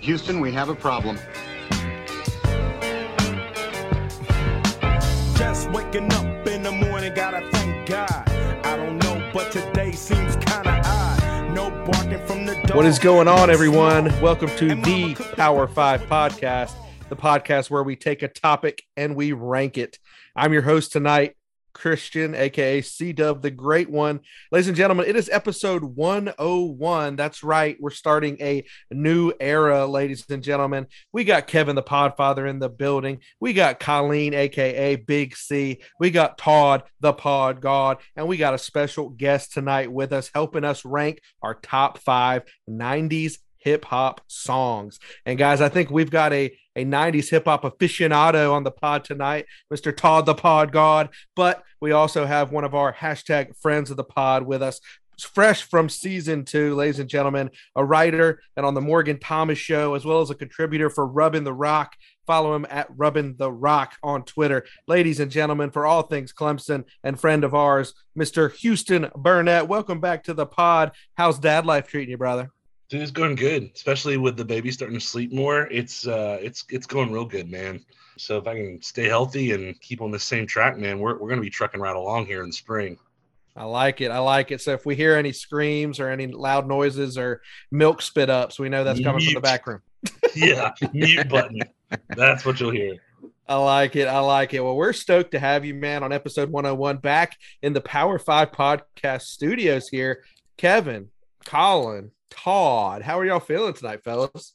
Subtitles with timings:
[0.00, 1.16] Houston, we have a problem.
[5.36, 8.28] Just waking up in the morning, gotta thank God.
[8.66, 11.54] I don't know, but today seems kinda odd.
[11.54, 12.74] No barking from the dog.
[12.74, 14.06] What is going on, everyone?
[14.20, 16.74] Welcome to the Power Five Podcast,
[17.08, 20.00] the podcast where we take a topic and we rank it.
[20.34, 21.36] I'm your host tonight,
[21.74, 24.20] Christian, aka C Dub, the great one.
[24.50, 27.16] Ladies and gentlemen, it is episode 101.
[27.16, 27.76] That's right.
[27.78, 30.86] We're starting a new era, ladies and gentlemen.
[31.12, 33.20] We got Kevin the Podfather in the building.
[33.40, 35.80] We got Colin, aka Big C.
[36.00, 37.98] We got Todd the Pod God.
[38.16, 42.44] And we got a special guest tonight with us, helping us rank our top five
[42.70, 44.98] 90s hip hop songs.
[45.26, 49.04] And guys, I think we've got a, a 90s hip hop aficionado on the pod
[49.04, 49.96] tonight, Mr.
[49.96, 51.10] Todd the Pod God.
[51.36, 54.80] But we also have one of our hashtag friends of the pod with us.
[55.20, 59.94] Fresh from season two, ladies and gentlemen, a writer and on the Morgan Thomas show,
[59.94, 61.94] as well as a contributor for Rubbing the Rock.
[62.26, 64.64] Follow him at Rubbing the Rock on Twitter.
[64.88, 68.52] Ladies and gentlemen, for all things Clemson and friend of ours, Mr.
[68.56, 69.68] Houston Burnett.
[69.68, 70.90] Welcome back to the pod.
[71.16, 72.50] How's dad life treating you, brother?
[72.88, 75.68] Dude, it's going good, especially with the baby starting to sleep more.
[75.70, 77.84] It's uh, it's it's going real good, man.
[78.18, 81.28] So if I can stay healthy and keep on the same track, man, we're we're
[81.28, 82.98] gonna be trucking right along here in the spring.
[83.56, 84.10] I like it.
[84.10, 84.60] I like it.
[84.60, 87.40] So if we hear any screams or any loud noises or
[87.70, 89.80] milk spit ups, we know that's coming from the back room.
[90.34, 91.62] yeah, mute button.
[92.08, 92.96] That's what you'll hear.
[93.46, 94.08] I like it.
[94.08, 94.60] I like it.
[94.60, 98.52] Well, we're stoked to have you, man, on episode 101 back in the Power Five
[98.52, 100.24] podcast studios here.
[100.56, 101.10] Kevin,
[101.44, 104.54] Colin, Todd, how are y'all feeling tonight, fellas?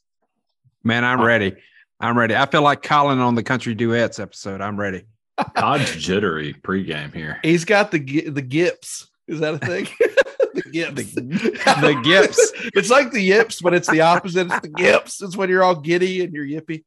[0.84, 1.54] Man, I'm ready.
[1.98, 2.34] I'm ready.
[2.34, 4.60] I feel like Colin on the Country Duets episode.
[4.60, 5.04] I'm ready.
[5.56, 7.38] Todd's jittery pregame here.
[7.42, 9.06] He's got the the gips.
[9.26, 9.88] Is that a thing?
[10.54, 11.14] the gips.
[11.14, 12.70] The Gips.
[12.74, 14.46] it's like the yips, but it's the opposite.
[14.50, 15.22] It's the gips.
[15.22, 16.84] It's when you're all giddy and you're yippy.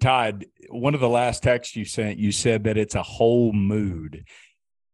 [0.00, 4.24] Todd, one of the last texts you sent, you said that it's a whole mood.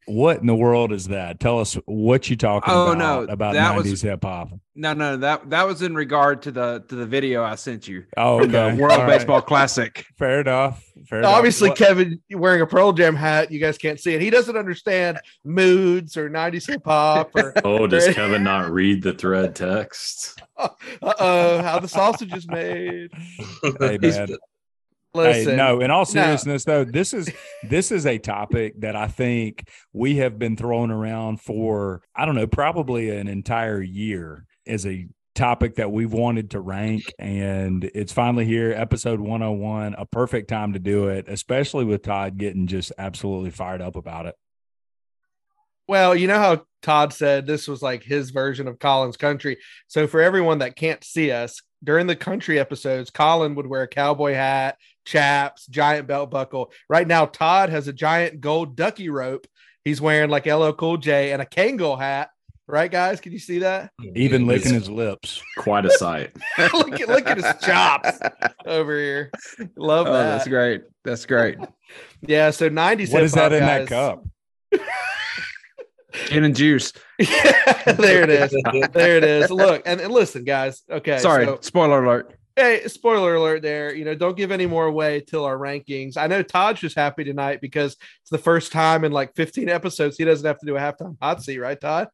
[0.06, 1.40] What in the world is that?
[1.40, 4.50] Tell us what you talking Oh, about no, about that 90s was- hip hop.
[4.78, 8.04] No, no, that that was in regard to the to the video I sent you.
[8.16, 8.48] Oh, okay.
[8.76, 9.18] The World All right.
[9.18, 10.04] Baseball Classic.
[10.18, 10.84] Fair enough.
[11.08, 11.34] Fair enough.
[11.34, 13.50] Obviously, What- Kevin wearing a Pearl Jam hat.
[13.50, 14.20] You guys can't see it.
[14.20, 17.30] He doesn't understand moods or 90s hip hop
[17.64, 20.40] Oh, does Kevin not read the thread text?
[20.58, 20.68] uh
[21.02, 23.10] oh, how the sausage is made.
[23.80, 24.28] Hey, man.
[25.16, 26.04] Listen, Hey, no, in all no.
[26.04, 27.30] seriousness, though, this is
[27.68, 32.34] this is a topic that I think we have been throwing around for I don't
[32.34, 38.12] know, probably an entire year as a topic that we've wanted to rank, and it's
[38.12, 42.92] finally here, episode 101, a perfect time to do it, especially with Todd getting just
[42.96, 44.34] absolutely fired up about it.
[45.88, 49.58] Well, you know how Todd said this was like his version of Colin's country.
[49.86, 53.88] So for everyone that can't see us during the country episodes, Colin would wear a
[53.88, 56.70] cowboy hat, chaps, giant belt buckle.
[56.90, 59.46] Right now, Todd has a giant gold ducky rope.
[59.84, 62.28] He's wearing like LL Cool J and a Kangol hat.
[62.68, 63.20] Right, guys?
[63.20, 63.92] Can you see that?
[64.16, 65.40] Even It's licking his lips.
[65.56, 66.32] Quite a sight.
[66.74, 68.18] look at look at his chops
[68.66, 69.30] over here.
[69.76, 70.24] Love Oh, that.
[70.24, 70.82] that's great.
[71.04, 71.58] That's great.
[72.26, 72.50] Yeah.
[72.50, 73.12] So 90s.
[73.12, 73.88] What is that in guys.
[73.88, 74.24] that cup?
[76.26, 76.92] Gin and juice.
[77.18, 78.54] Yeah, there it is.
[78.92, 79.50] There it is.
[79.50, 80.82] Look, and, and listen, guys.
[80.90, 81.18] Okay.
[81.18, 82.35] Sorry, so- spoiler alert.
[82.56, 83.94] Hey, spoiler alert there.
[83.94, 86.16] You know, don't give any more away till our rankings.
[86.16, 90.16] I know Todd's just happy tonight because it's the first time in like 15 episodes
[90.16, 92.08] he doesn't have to do a halftime hot seat, right, Todd?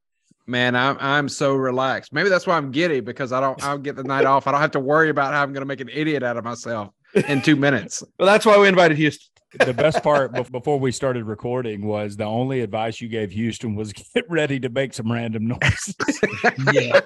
[0.45, 2.13] Man, I'm I'm so relaxed.
[2.13, 4.49] Maybe that's why I'm giddy because I don't I'll get the night off.
[4.49, 6.91] I don't have to worry about how I'm gonna make an idiot out of myself
[7.29, 8.03] in two minutes.
[8.19, 9.29] Well, that's why we invited Houston.
[9.67, 13.93] the best part before we started recording was the only advice you gave Houston was
[14.15, 15.95] get ready to make some random noises.
[16.73, 17.01] Yeah,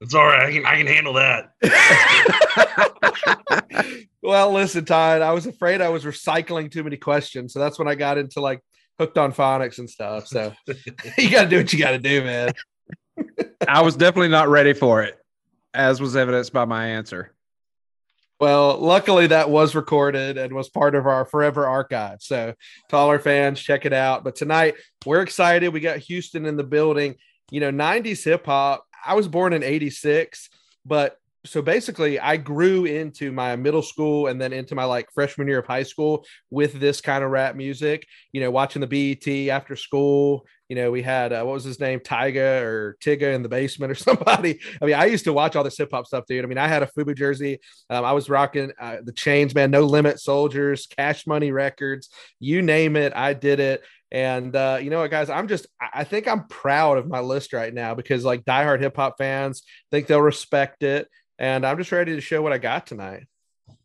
[0.00, 0.46] it's all right.
[0.46, 1.52] I can I can handle that.
[4.28, 7.54] Well, listen, Todd, I was afraid I was recycling too many questions.
[7.54, 8.60] So that's when I got into like
[8.98, 10.26] hooked on phonics and stuff.
[10.26, 10.52] So
[11.16, 12.52] you got to do what you got to do, man.
[13.68, 15.16] I was definitely not ready for it,
[15.72, 17.32] as was evidenced by my answer.
[18.38, 22.18] Well, luckily that was recorded and was part of our forever archive.
[22.20, 22.52] So,
[22.90, 24.24] taller fans, check it out.
[24.24, 24.74] But tonight
[25.06, 25.72] we're excited.
[25.72, 27.14] We got Houston in the building.
[27.50, 28.84] You know, 90s hip hop.
[29.04, 30.48] I was born in 86,
[30.84, 35.48] but so basically I grew into my middle school and then into my like freshman
[35.48, 39.48] year of high school with this kind of rap music, you know, watching the BET
[39.48, 40.46] after school.
[40.68, 43.90] You know, we had uh, what was his name, Tyga or Tiga in the basement
[43.90, 44.60] or somebody.
[44.82, 46.44] I mean, I used to watch all this hip hop stuff, dude.
[46.44, 47.60] I mean, I had a Fubu jersey.
[47.88, 52.10] Um, I was rocking uh, the chains, man, no limit soldiers, cash money records,
[52.40, 53.14] you name it.
[53.16, 53.82] I did it.
[54.10, 55.28] And uh, you know what, guys?
[55.28, 58.96] I'm just I think I'm proud of my list right now because like diehard hip
[58.96, 61.08] hop fans think they'll respect it.
[61.38, 63.26] And I'm just ready to show what I got tonight.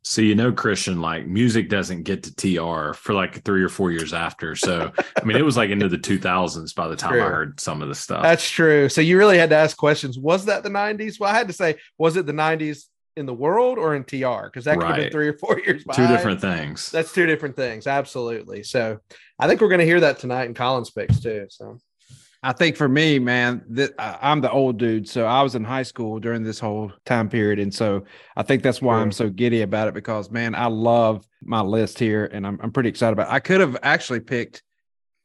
[0.05, 3.91] So you know, Christian, like music doesn't get to TR for like three or four
[3.91, 4.55] years after.
[4.55, 7.23] So I mean, it was like into the 2000s by the time True.
[7.23, 8.21] I heard some of the stuff.
[8.21, 8.89] That's true.
[8.89, 10.19] So you really had to ask questions.
[10.19, 11.19] Was that the 90s?
[11.19, 12.83] Well, I had to say, was it the 90s
[13.15, 14.45] in the world or in TR?
[14.45, 16.91] Because that could have been three or four years Two different things.
[16.91, 17.87] That's two different things.
[17.87, 18.63] Absolutely.
[18.63, 18.99] So
[19.43, 21.47] I think we're going to hear that tonight in Colin's picks too.
[21.49, 21.77] So
[22.43, 25.09] I think for me, man, that I'm the old dude.
[25.09, 27.59] So I was in high school during this whole time period.
[27.59, 28.05] And so
[28.37, 31.99] I think that's why I'm so giddy about it because, man, I love my list
[31.99, 33.33] here and I'm, I'm pretty excited about it.
[33.33, 34.63] I could have actually picked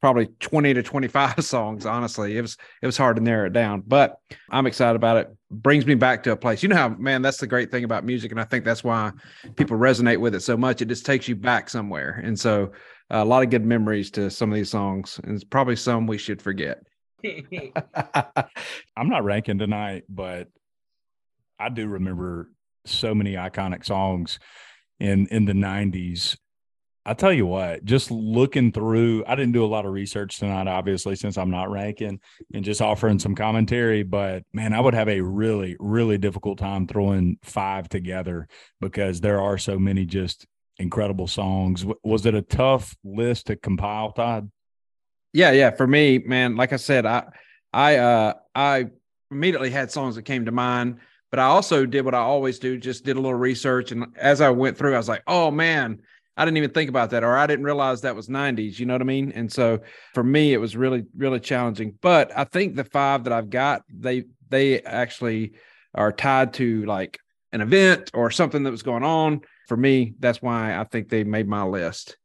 [0.01, 2.37] probably 20 to 25 songs, honestly.
[2.37, 4.19] It was it was hard to narrow it down, but
[4.51, 5.33] I'm excited about it.
[5.49, 6.65] Brings me back to a place.
[6.65, 8.33] You know how, man, that's the great thing about music.
[8.33, 9.13] And I think that's why
[9.55, 10.83] people resonate with it so much.
[10.83, 12.21] It just takes you back somewhere.
[12.25, 12.73] And so
[13.11, 16.19] a lot of good memories to some of these songs, and it's probably some we
[16.19, 16.83] should forget.
[17.25, 20.49] I'm not ranking tonight, but
[21.59, 22.51] I do remember
[22.85, 24.39] so many iconic songs
[25.01, 26.37] in in the 90s.
[27.07, 30.67] I tell you what, just looking through, I didn't do a lot of research tonight,
[30.67, 32.21] obviously, since I'm not ranking
[32.53, 34.03] and just offering some commentary.
[34.03, 38.47] But man, I would have a really, really difficult time throwing five together
[38.83, 40.47] because there are so many just
[40.79, 41.85] incredible songs.
[42.03, 44.51] Was it a tough list to compile, Todd?
[45.33, 45.71] Yeah, yeah.
[45.71, 47.27] For me, man, like I said, I
[47.73, 48.87] I uh I
[49.31, 50.99] immediately had songs that came to mind,
[51.31, 53.93] but I also did what I always do, just did a little research.
[53.93, 56.01] And as I went through, I was like, oh man,
[56.37, 58.95] I didn't even think about that, or I didn't realize that was 90s, you know
[58.95, 59.33] what I mean?
[59.33, 59.81] And so
[60.15, 61.99] for me, it was really, really challenging.
[62.01, 65.53] But I think the five that I've got, they they actually
[65.95, 67.19] are tied to like
[67.53, 69.41] an event or something that was going on.
[69.69, 72.17] For me, that's why I think they made my list.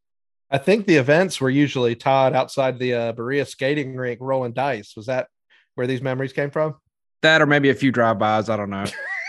[0.49, 4.95] I think the events were usually Todd outside the uh, Berea skating rink rolling dice.
[4.95, 5.27] Was that
[5.75, 6.75] where these memories came from?
[7.21, 8.49] That or maybe a few drive-bys.
[8.49, 8.85] I don't know.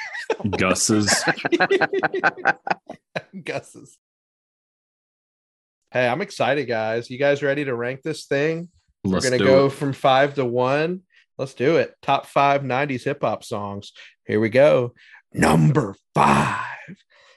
[0.59, 1.25] Gus's.
[3.45, 3.99] Gus's.
[5.91, 7.09] Hey, I'm excited, guys.
[7.11, 8.69] You guys ready to rank this thing?
[9.05, 9.71] Let's We're gonna go it.
[9.71, 11.03] from five to one.
[11.39, 11.95] Let's do it.
[12.03, 13.93] Top five 90s hip hop songs.
[14.27, 14.95] Here we go.
[15.33, 16.97] Number five.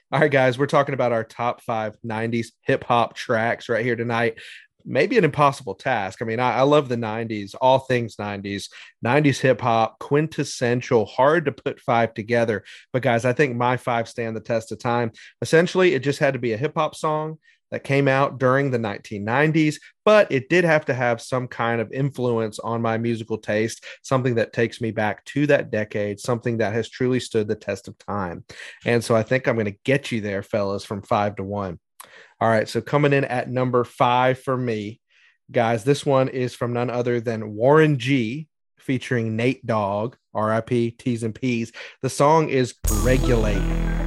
[0.09, 3.97] All right, guys, we're talking about our top five 90s hip hop tracks right here
[3.97, 4.39] tonight.
[4.85, 6.21] Maybe an impossible task.
[6.21, 8.69] I mean, I, I love the 90s, all things 90s,
[9.05, 12.63] 90s hip hop, quintessential, hard to put five together.
[12.93, 15.11] But, guys, I think my five stand the test of time.
[15.41, 17.37] Essentially, it just had to be a hip hop song
[17.71, 19.75] that came out during the 1990s,
[20.05, 24.35] but it did have to have some kind of influence on my musical taste, something
[24.35, 27.97] that takes me back to that decade, something that has truly stood the test of
[27.97, 28.43] time.
[28.85, 31.79] And so I think I'm going to get you there, fellas, from five to one.
[32.39, 32.69] All right.
[32.69, 35.01] So coming in at number five for me,
[35.51, 38.47] guys, this one is from none other than Warren G
[38.77, 41.71] featuring Nate Dogg, RIP, T's and P's.
[42.01, 44.06] The song is Regulate.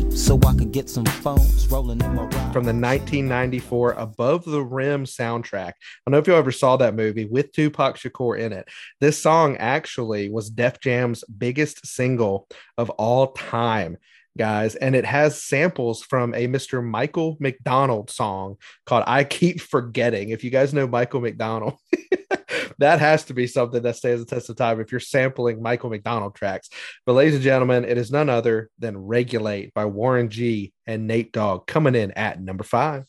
[0.13, 2.53] so I could get some phones rolling in my ride.
[2.53, 5.69] from the 1994 Above the Rim soundtrack.
[5.69, 5.73] I
[6.05, 8.67] don't know if you ever saw that movie with Tupac Shakur in it.
[8.99, 13.97] This song actually was Def Jam's biggest single of all time,
[14.37, 16.83] guys, and it has samples from a Mr.
[16.83, 20.29] Michael McDonald song called I Keep Forgetting.
[20.29, 21.75] If you guys know Michael McDonald,
[22.81, 25.89] that has to be something that stands the test of time if you're sampling Michael
[25.89, 26.69] McDonald tracks.
[27.05, 31.31] But ladies and gentlemen, it is none other than Regulate by Warren G and Nate
[31.31, 33.05] Dogg coming in at number five.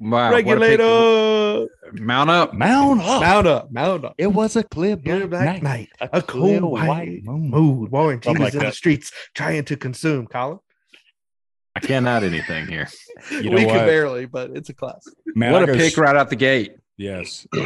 [0.00, 0.30] Wow.
[0.30, 0.46] what a pick.
[0.46, 1.66] Regulator.
[1.94, 2.54] Mount up.
[2.54, 3.20] Mount up.
[3.20, 4.14] Mount up, mount up.
[4.18, 5.88] It was a clear Clear black, black night.
[6.00, 7.90] night, a clear cool white mood.
[7.90, 10.26] Warren G Something was like in the streets trying to consume.
[10.28, 10.58] Colin,
[11.74, 12.88] I can't add anything here.
[13.32, 13.74] You know we what?
[13.74, 15.12] can barely, but it's a classic.
[15.34, 16.74] Man, what I a pick s- right out the gate.
[16.96, 17.46] Yes.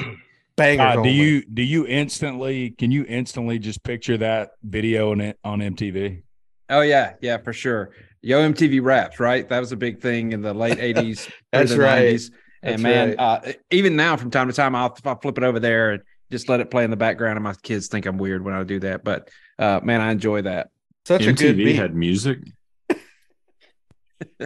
[0.57, 0.87] Bangers.
[0.87, 1.13] Uh, do only.
[1.13, 6.23] you do you instantly can you instantly just picture that video on it on MTV?
[6.69, 7.91] Oh yeah, yeah, for sure.
[8.21, 9.49] Yo MTV raps, right?
[9.49, 12.15] That was a big thing in the late '80s, That's early right.
[12.15, 12.31] 90s.
[12.65, 13.19] And That's man, right.
[13.19, 16.49] uh, even now, from time to time, I'll, I'll flip it over there and just
[16.49, 18.79] let it play in the background, and my kids think I'm weird when I do
[18.81, 19.03] that.
[19.03, 19.29] But
[19.59, 20.69] uh, man, I enjoy that.
[21.05, 21.77] Such a good MTV beat.
[21.77, 22.39] had music.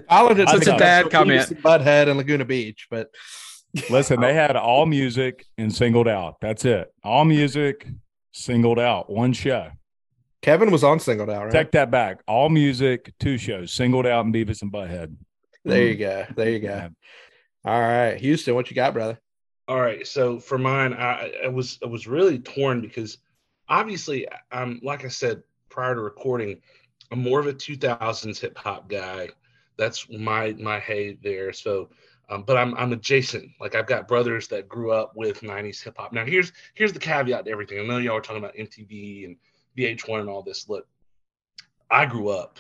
[0.09, 1.49] Colin did That's such a a bad comment.
[1.63, 3.11] Butthead and Laguna Beach, but
[3.91, 6.37] Listen, they had all music and singled out.
[6.41, 6.93] That's it.
[7.05, 7.87] All music,
[8.33, 9.11] singled out.
[9.11, 9.71] One show.
[10.43, 11.53] Kevin was on singled out, right?
[11.53, 12.23] Take that back.
[12.27, 15.17] All music, two shows, singled out and Beavis and Butthead.
[15.65, 16.25] There you go.
[16.37, 16.91] There you go.
[17.65, 19.19] All right, Houston, what you got, brother?
[19.67, 23.19] All right, so for mine, I, I was I was really torn because
[23.69, 26.61] obviously, I'm like I said prior to recording,
[27.11, 29.29] I'm more of a 2000s hip hop guy.
[29.77, 31.53] That's my my hay there.
[31.53, 31.91] So,
[32.29, 33.51] um, but I'm I'm adjacent.
[33.61, 36.13] Like I've got brothers that grew up with 90s hip hop.
[36.13, 37.79] Now here's here's the caveat to everything.
[37.79, 39.37] I know y'all are talking about MTV and
[39.79, 40.69] VH1 and all this.
[40.69, 40.87] Look,
[41.91, 42.59] I grew up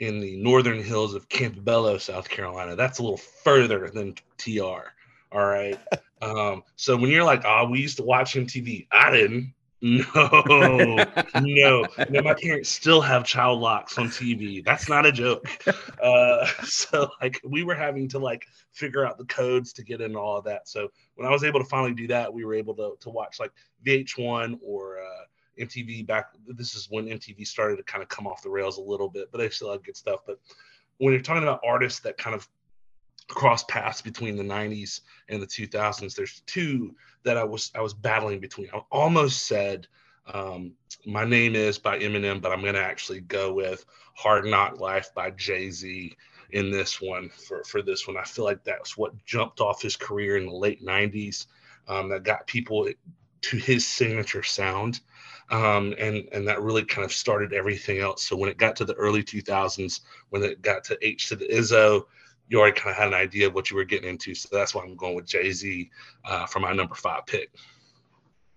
[0.00, 2.76] in the northern hills of Campobello, South Carolina.
[2.76, 4.92] That's a little further than TR.
[5.32, 5.78] All right.
[6.22, 9.54] um, so when you're like, oh, we used to watch MTV, I didn't.
[9.82, 10.04] No,
[10.46, 12.22] no, no.
[12.22, 14.62] My parents still have child locks on TV.
[14.64, 15.48] That's not a joke.
[16.00, 20.16] Uh, so like we were having to like figure out the codes to get in
[20.16, 20.66] all of that.
[20.66, 23.38] So when I was able to finally do that, we were able to to watch
[23.38, 23.52] like
[23.86, 26.30] VH1 or uh, MTV back.
[26.46, 29.30] This is when MTV started to kind of come off the rails a little bit,
[29.30, 30.20] but they still had good stuff.
[30.26, 30.38] But
[30.96, 32.48] when you're talking about artists that kind of
[33.34, 37.94] cross paths between the 90s and the 2000s, there's two that I was I was
[37.94, 38.68] battling between.
[38.72, 39.86] I almost said
[40.32, 40.72] um,
[41.06, 43.84] "My Name Is" by Eminem, but I'm going to actually go with
[44.14, 46.16] "Hard Knock Life" by Jay Z
[46.50, 48.16] in this one for for this one.
[48.16, 51.46] I feel like that's what jumped off his career in the late 90s.
[51.88, 52.88] Um, that got people
[53.42, 55.00] to his signature sound
[55.50, 58.24] um, and and that really kind of started everything else.
[58.24, 61.48] So when it got to the early 2000s, when it got to H to the
[61.48, 62.04] Izzo,
[62.50, 64.34] you already kind of had an idea of what you were getting into.
[64.34, 65.88] So that's why I'm going with Jay Z
[66.26, 67.50] uh, for my number five pick.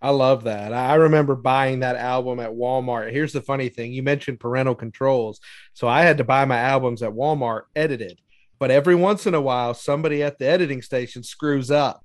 [0.01, 0.73] I love that.
[0.73, 3.12] I remember buying that album at Walmart.
[3.12, 5.39] Here's the funny thing you mentioned parental controls.
[5.73, 8.19] So I had to buy my albums at Walmart edited.
[8.59, 12.03] But every once in a while, somebody at the editing station screws up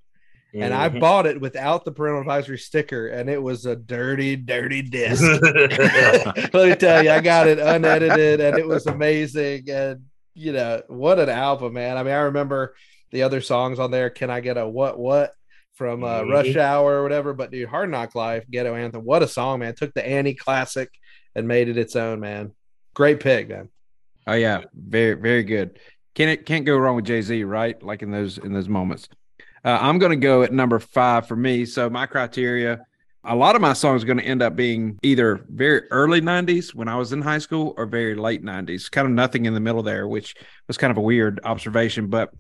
[0.55, 1.01] and I Mhm.
[1.01, 5.23] bought it without the parental advisory sticker, and it was a dirty, dirty disc.
[5.43, 9.69] Let me tell you, I got it unedited, and it was amazing.
[9.71, 10.05] And
[10.39, 11.97] you know, what an album, man!
[11.97, 12.75] I mean, I remember
[13.11, 14.11] the other songs on there.
[14.11, 15.33] Can I get a what what
[15.75, 16.33] from uh, Mhm.
[16.33, 17.33] Rush Hour or whatever?
[17.35, 19.75] But dude, Hard Knock Life, Ghetto Anthem, what a song, man!
[19.75, 20.91] Took the Annie classic
[21.35, 22.53] and made it its own, man.
[22.95, 23.69] Great pick, man.
[24.27, 25.79] Oh yeah, very very good.
[26.15, 27.81] Can't can't go wrong with Jay Z, right?
[27.83, 29.09] Like in those in those moments.
[29.65, 31.65] Uh, I'm going to go at number five for me.
[31.67, 32.81] So my criteria,
[33.29, 36.75] a lot of my songs are going to end up being either very early '90s
[36.75, 38.91] when I was in high school, or very late '90s.
[38.91, 40.35] Kind of nothing in the middle there, which
[40.67, 42.09] was kind of a weird observation.
[42.09, 42.33] But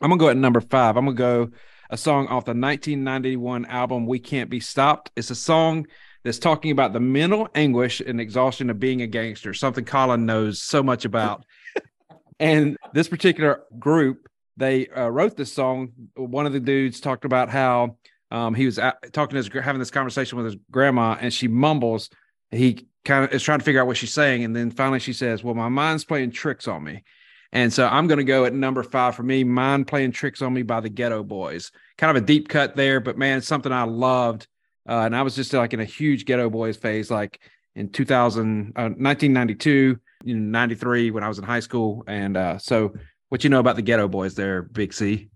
[0.00, 0.96] I'm gonna go at number five.
[0.96, 1.50] I'm gonna go
[1.90, 5.86] a song off the 1991 album "We Can't Be Stopped." It's a song
[6.24, 10.60] that's talking about the mental anguish and exhaustion of being a gangster, something Colin knows
[10.60, 11.44] so much about.
[12.38, 15.92] and this particular group, they uh, wrote this song.
[16.16, 17.96] One of the dudes talked about how
[18.30, 21.48] um, he was at, talking to his, having this conversation with his grandma, and she
[21.48, 22.10] mumbles.
[22.50, 25.12] He kind of is trying to figure out what she's saying, and then finally she
[25.12, 27.04] says, "Well, my mind's playing tricks on me."
[27.52, 30.52] And so I'm going to go at number five for me, Mind Playing Tricks on
[30.52, 31.72] Me by the Geto Boys.
[31.96, 34.46] Kind of a deep cut there, but man, it's something I loved.
[34.86, 37.40] Uh, and I was just like in a huge Geto Boys phase, like
[37.74, 42.04] in 2000, uh, 1992, you know, 93 when I was in high school.
[42.06, 42.92] And uh, so
[43.30, 45.30] what you know about the Geto Boys there, Big C?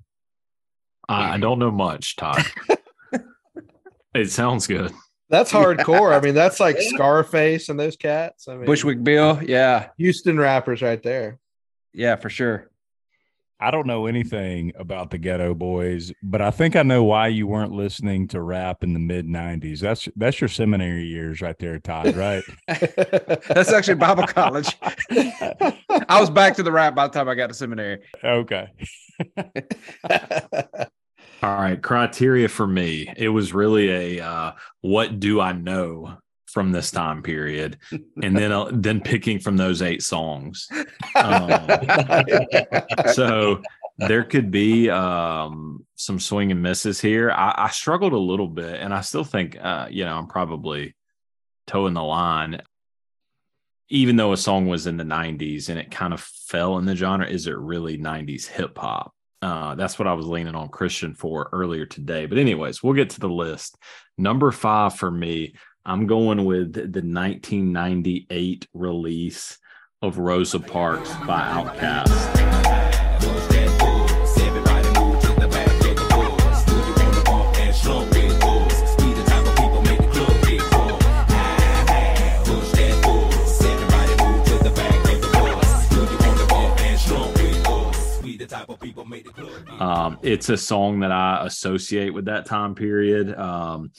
[1.09, 2.45] I, I don't know much, Todd.
[4.15, 4.93] it sounds good.
[5.29, 6.15] That's hardcore.
[6.15, 8.49] I mean, that's like Scarface and those cats.
[8.49, 9.41] I mean, Bushwick Bill.
[9.43, 9.89] Yeah.
[9.97, 11.39] Houston rappers right there.
[11.95, 12.71] Yeah, for sure.
[13.59, 17.47] I don't know anything about the Geto Boys, but I think I know why you
[17.47, 19.79] weren't listening to rap in the mid '90s.
[19.79, 22.17] That's that's your seminary years right there, Todd.
[22.17, 22.43] Right?
[22.67, 24.77] That's actually Bible college.
[24.83, 28.03] I was back to the rap by the time I got to seminary.
[28.25, 28.69] okay.
[31.43, 33.13] All right, criteria for me.
[33.17, 37.79] It was really a uh, what do I know from this time period,
[38.23, 40.69] and then uh, then picking from those eight songs.
[41.17, 41.67] Um,
[43.13, 43.61] so
[43.99, 47.33] there could be um, some swing and misses here.
[47.33, 50.95] I, I struggled a little bit, and I still think uh, you know I'm probably
[51.67, 52.63] toeing the line.
[53.89, 56.97] Even though a song was in the 90s and it kind of fell in the
[56.97, 59.13] genre, is it really 90s hip hop?
[59.43, 62.27] Uh, that's what I was leaning on Christian for earlier today.
[62.27, 63.77] But, anyways, we'll get to the list.
[64.17, 69.59] Number five for me, I'm going with the 1998 release
[70.01, 72.82] of Rosa Parks by Outkast.
[89.81, 93.35] Um, it's a song that I associate with that time period.
[93.37, 93.93] Um,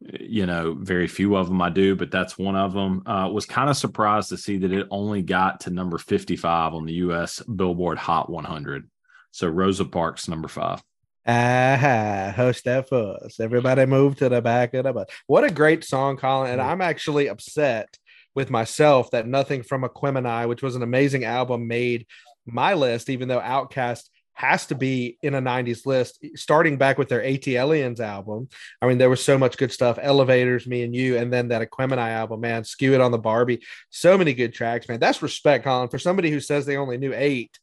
[0.00, 3.02] you know, very few of them I do, but that's one of them.
[3.06, 6.86] Uh, was kind of surprised to see that it only got to number 55 on
[6.86, 8.88] the US Billboard Hot 100.
[9.30, 10.82] So Rosa Parks, number five.
[11.26, 13.38] Ah, host that us.
[13.38, 15.08] Everybody move to the back of the bus.
[15.26, 16.50] What a great song, Colin.
[16.50, 17.98] And I'm actually upset
[18.34, 22.06] with myself that nothing from Aquemini, which was an amazing album, made
[22.46, 24.08] my list, even though OutKast
[24.40, 28.48] has to be in a 90s list, starting back with their ATLiens album.
[28.80, 29.98] I mean, there was so much good stuff.
[30.00, 33.60] Elevators, Me and You, and then that Aquemini album, man, Skew It on the Barbie.
[33.90, 34.98] So many good tracks, man.
[34.98, 35.90] That's respect, Colin.
[35.90, 37.58] For somebody who says they only knew eight,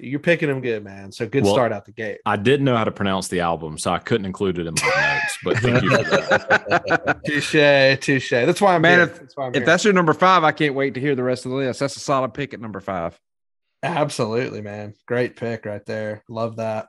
[0.00, 1.12] you're picking them good, man.
[1.12, 2.20] So good well, start out the gate.
[2.24, 4.86] I didn't know how to pronounce the album, so I couldn't include it in my
[4.86, 5.38] notes.
[5.44, 7.20] But thank you for that.
[7.26, 8.30] touche, touche.
[8.30, 9.00] That's why I'm man.
[9.00, 9.02] Here.
[9.02, 9.66] If that's, if here.
[9.66, 11.80] that's your number five, I can't wait to hear the rest of the list.
[11.80, 13.20] That's a solid pick at number five.
[13.82, 14.94] Absolutely, man.
[15.06, 16.22] Great pick right there.
[16.28, 16.88] Love that.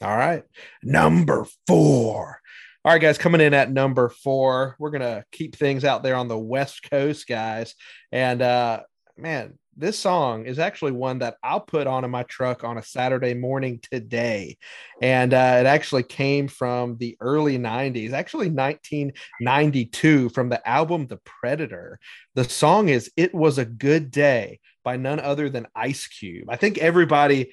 [0.00, 0.44] All right.
[0.82, 2.40] Number four.
[2.84, 4.74] All right, guys, coming in at number four.
[4.78, 7.74] We're gonna keep things out there on the West Coast, guys.
[8.10, 8.82] And uh
[9.16, 12.82] man, this song is actually one that I'll put on in my truck on a
[12.82, 14.58] Saturday morning today.
[15.00, 21.18] And uh, it actually came from the early 90s, actually 1992, from the album The
[21.18, 21.98] Predator.
[22.34, 26.50] The song is It Was a Good Day by none other than Ice Cube.
[26.50, 27.52] I think everybody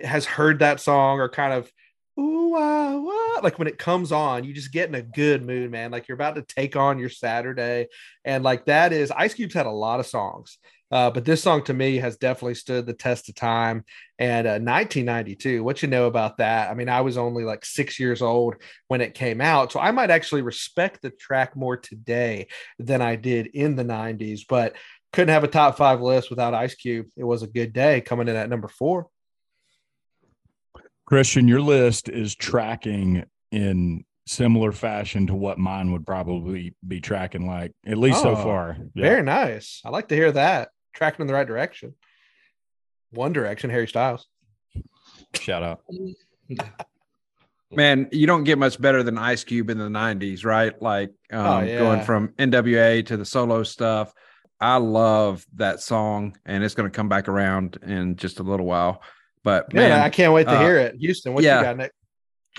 [0.00, 1.70] has heard that song or kind of
[2.18, 3.40] ooh, ah, wah.
[3.42, 5.90] like when it comes on, you just get in a good mood, man.
[5.90, 7.88] Like you're about to take on your Saturday.
[8.24, 10.58] And like that is Ice Cube's had a lot of songs.
[10.90, 13.84] Uh, but this song to me has definitely stood the test of time.
[14.18, 16.70] And uh, 1992, what you know about that?
[16.70, 18.54] I mean, I was only like six years old
[18.86, 19.72] when it came out.
[19.72, 22.46] So I might actually respect the track more today
[22.78, 24.42] than I did in the 90s.
[24.48, 24.76] But
[25.12, 27.06] couldn't have a top five list without Ice Cube.
[27.16, 29.08] It was a good day coming in at number four.
[31.06, 37.46] Christian, your list is tracking in similar fashion to what mine would probably be tracking
[37.46, 38.76] like, at least oh, so far.
[38.94, 39.02] Yeah.
[39.02, 39.80] Very nice.
[39.84, 40.70] I like to hear that.
[40.94, 41.94] Tracking in the right direction.
[43.10, 44.26] One direction, Harry Styles.
[45.34, 45.82] Shout out.
[47.70, 50.80] Man, you don't get much better than Ice Cube in the 90s, right?
[50.80, 51.78] Like oh, um, oh, yeah.
[51.78, 54.12] going from NWA to the solo stuff.
[54.60, 58.66] I love that song, and it's going to come back around in just a little
[58.66, 59.02] while.
[59.46, 60.96] But yeah, man, I can't wait to uh, hear it.
[60.96, 61.58] Houston, what yeah.
[61.58, 61.92] you got, Nick?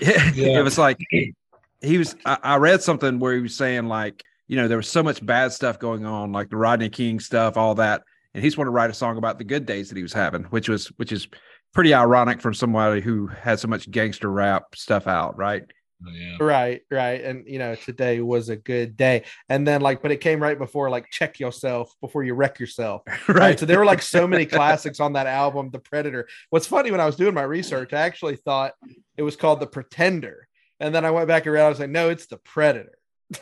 [0.00, 0.58] yeah.
[0.58, 2.16] it was like he was.
[2.24, 5.24] I, I read something where he was saying like, you know, there was so much
[5.24, 8.70] bad stuff going on, like the Rodney King stuff, all that, and he's wanted to
[8.70, 11.28] write a song about the good days that he was having, which was which is
[11.74, 15.64] pretty ironic from somebody who had so much gangster rap stuff out, right?
[16.06, 16.36] Oh, yeah.
[16.40, 17.24] Right, right.
[17.24, 19.24] And you know, today was a good day.
[19.48, 23.02] And then like, but it came right before like check yourself before you wreck yourself.
[23.06, 23.28] right.
[23.28, 23.58] right.
[23.58, 26.28] So there were like so many classics on that album, The Predator.
[26.50, 28.74] What's funny when I was doing my research, I actually thought
[29.16, 30.46] it was called The Pretender.
[30.80, 32.96] And then I went back around, and I was like, no, it's the Predator.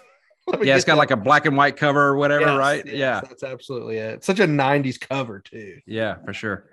[0.63, 0.97] yeah, it's got that.
[0.97, 2.87] like a black and white cover or whatever, yes, right?
[2.87, 3.21] Yes, yeah.
[3.21, 4.15] That's absolutely it.
[4.15, 5.81] It's such a 90s cover, too.
[5.87, 6.65] Yeah, for sure.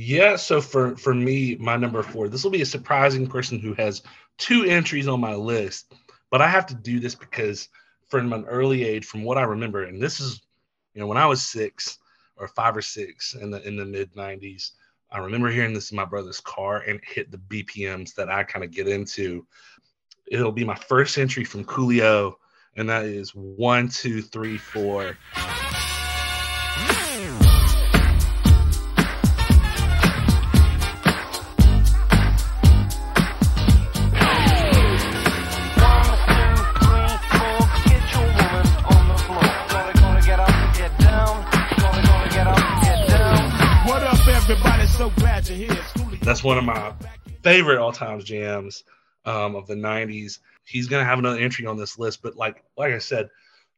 [0.00, 3.74] Yeah, so for for me, my number four, this will be a surprising person who
[3.74, 4.04] has
[4.36, 5.92] two entries on my list,
[6.30, 7.68] but I have to do this because
[8.06, 10.40] from an early age, from what I remember, and this is,
[10.94, 11.98] you know, when I was six
[12.36, 14.70] or five or six in the in the mid '90s,
[15.10, 18.64] I remember hearing this in my brother's car and hit the BPMs that I kind
[18.64, 19.48] of get into.
[20.30, 22.34] It'll be my first entry from Coolio,
[22.76, 25.18] and that is one, two, three, four.
[46.38, 46.94] That's one of my
[47.42, 48.84] favorite all time jams
[49.24, 50.38] um, of the 90s.
[50.62, 53.28] He's going to have another entry on this list, but like like I said,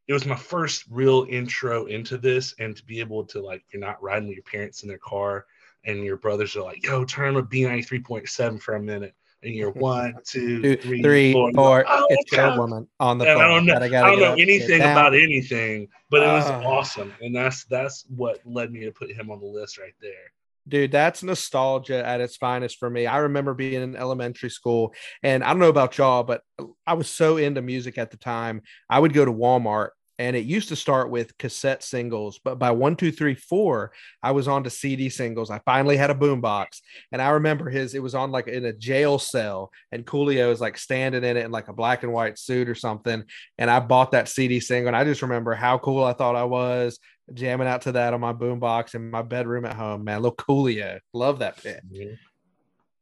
[0.09, 3.81] it was my first real intro into this and to be able to like you're
[3.81, 5.47] not riding with your parents in their car
[5.87, 9.15] and your brothers are like, yo, turn on a B93.7 for a minute.
[9.43, 11.53] And you're one, two, two three, three, four.
[11.55, 11.87] four.
[11.89, 13.41] Oh, it's your woman on the phone.
[13.41, 17.15] I don't know, I don't know anything about anything, but it was uh, awesome.
[17.23, 20.35] And that's that's what led me to put him on the list right there.
[20.71, 23.05] Dude, that's nostalgia at its finest for me.
[23.05, 26.43] I remember being in elementary school, and I don't know about y'all, but
[26.87, 28.63] I was so into music at the time.
[28.89, 32.71] I would go to Walmart and it used to start with cassette singles but by
[32.71, 33.91] one two three four
[34.23, 35.51] i was on to cd singles.
[35.51, 38.73] I finally had a boombox and i remember his it was on like in a
[38.73, 42.39] jail cell and coolio was like standing in it in like a black and white
[42.39, 43.25] suit or something
[43.57, 46.45] and i bought that cd single and i just remember how cool i thought i
[46.45, 46.99] was
[47.33, 50.21] jamming out to that on my boombox in my bedroom at home man.
[50.21, 51.81] Little coolio love that pit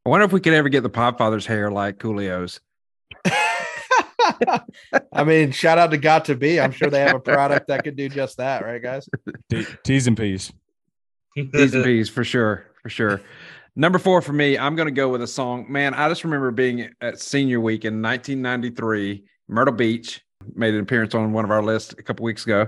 [0.06, 2.60] i wonder if we could ever get the Podfathers hair like coolio's
[5.12, 6.60] I mean, shout out to Got to Be.
[6.60, 9.08] I'm sure they have a product that could do just that, right, guys?
[9.50, 10.52] T- T's and P's.
[11.36, 13.20] T's and P's for sure, for sure.
[13.76, 15.66] Number four for me, I'm going to go with a song.
[15.70, 20.20] Man, I just remember being at senior week in 1993, Myrtle Beach.
[20.54, 22.66] Made an appearance on one of our lists a couple weeks ago.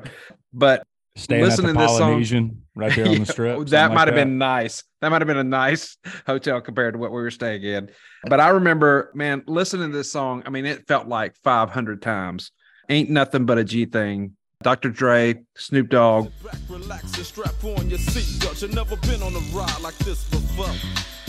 [0.52, 0.82] But
[1.16, 3.58] Staying listening at the to this song- Polynesian right there on the strip.
[3.58, 4.84] That something might like have been nice.
[5.00, 7.90] That might have been a nice hotel compared to what we were staying in.
[8.24, 10.42] But I remember, man, listening to this song.
[10.46, 12.52] I mean, it felt like 500 times.
[12.88, 14.36] Ain't nothing but a G thing.
[14.62, 14.90] Dr.
[14.90, 16.30] Dre, Snoop Dogg.
[16.44, 17.12] Back, relax,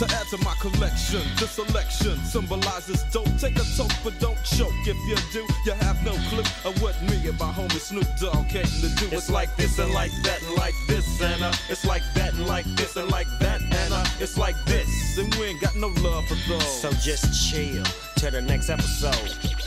[0.00, 3.28] To add to my collection, the selection symbolizes dope.
[3.38, 4.72] Take a toke, but don't choke.
[4.86, 8.48] If you do, you have no clue of what me and my homie Snoop Dogg
[8.48, 9.08] came to do.
[9.12, 12.46] It's like this and like that and like this and uh, it's like that and
[12.46, 15.88] like this and like that and uh, it's like this and we ain't got no
[15.88, 16.80] love for those.
[16.82, 17.84] So just chill
[18.16, 19.65] till the next episode.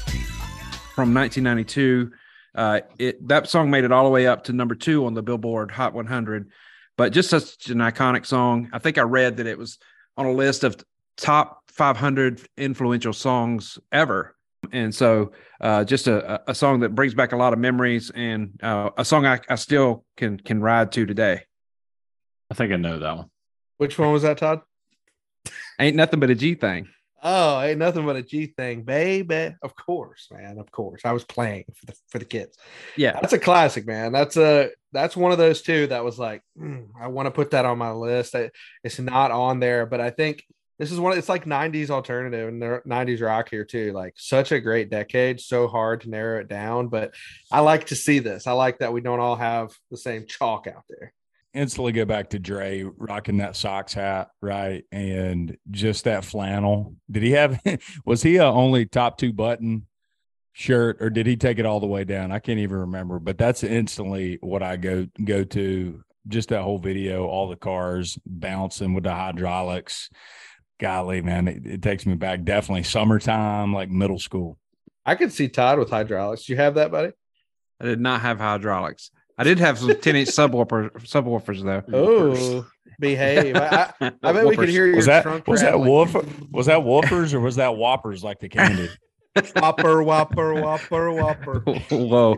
[1.00, 2.12] From 1992.
[2.54, 5.22] Uh, it that song made it all the way up to number two on the
[5.22, 6.52] Billboard Hot 100,
[6.98, 8.70] but just such an iconic song.
[8.74, 9.78] I think I read that it was
[10.18, 10.76] on a list of
[11.16, 14.36] top 500 influential songs ever,
[14.74, 15.32] and so
[15.62, 19.06] uh, just a, a song that brings back a lot of memories and uh, a
[19.06, 21.44] song I, I still can can ride to today.
[22.52, 23.30] I think I know that one.
[23.78, 24.64] Which one was that, Todd?
[25.80, 26.90] Ain't nothing but a G thing.
[27.21, 29.55] Oh, ain't nothing but a G thing, baby.
[29.62, 30.58] Of course, man.
[30.58, 31.01] Of course.
[31.03, 32.58] I was playing for the for the kids.
[32.95, 34.12] Yeah, That's a classic, man.
[34.12, 37.51] That's a that's one of those two that was like, mm, I want to put
[37.51, 38.36] that on my list.
[38.36, 38.51] I,
[38.84, 40.43] it's not on there, but I think
[40.79, 41.17] this is one.
[41.17, 43.91] It's like '90s alternative and there- '90s rock here too.
[43.91, 45.41] Like such a great decade.
[45.41, 47.13] So hard to narrow it down, but
[47.51, 48.47] I like to see this.
[48.47, 51.13] I like that we don't all have the same chalk out there.
[51.54, 54.84] Instantly go back to Dre rocking that socks hat, right?
[54.92, 56.96] And just that flannel.
[57.10, 57.60] Did he have
[58.06, 59.88] was he a only top two button
[60.54, 62.32] shirt or did he take it all the way down?
[62.32, 66.04] I can't even remember, but that's instantly what I go go to.
[66.28, 70.10] Just that whole video, all the cars bouncing with the hydraulics.
[70.80, 72.44] Golly, man, it, it takes me back.
[72.44, 74.60] Definitely summertime, like middle school.
[75.06, 76.44] I could see Todd with hydraulics.
[76.44, 77.14] Do You have that, buddy?
[77.82, 79.12] I did not have hydraulics.
[79.39, 81.84] I did have some 10 inch subwoofer subwoofers though.
[81.93, 82.67] Oh,
[82.99, 83.56] behave.
[83.56, 85.89] I, I, I bet we could hear your Was that trunk was that rattling.
[85.89, 86.52] wolf?
[86.52, 88.89] Was that woofers or was that whoppers like the candy?
[89.56, 91.60] Whopper, whopper, whopper, whopper.
[91.91, 92.38] Whoa.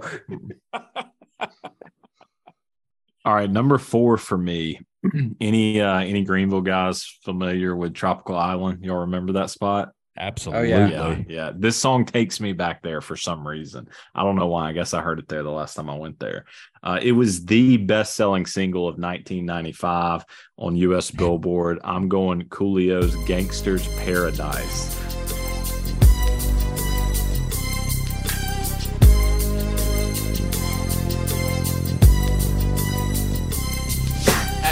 [3.23, 4.81] All right, number four for me.
[5.41, 8.83] any uh any Greenville guys familiar with Tropical Island?
[8.85, 9.93] Y'all remember that spot?
[10.17, 10.69] Absolutely.
[10.69, 11.51] Yeah, yeah.
[11.55, 13.87] This song takes me back there for some reason.
[14.13, 14.69] I don't know why.
[14.69, 16.45] I guess I heard it there the last time I went there.
[16.83, 20.25] Uh, it was the best-selling single of 1995
[20.57, 21.11] on U.S.
[21.11, 21.79] Billboard.
[21.83, 25.10] I'm going Coolio's "Gangster's Paradise."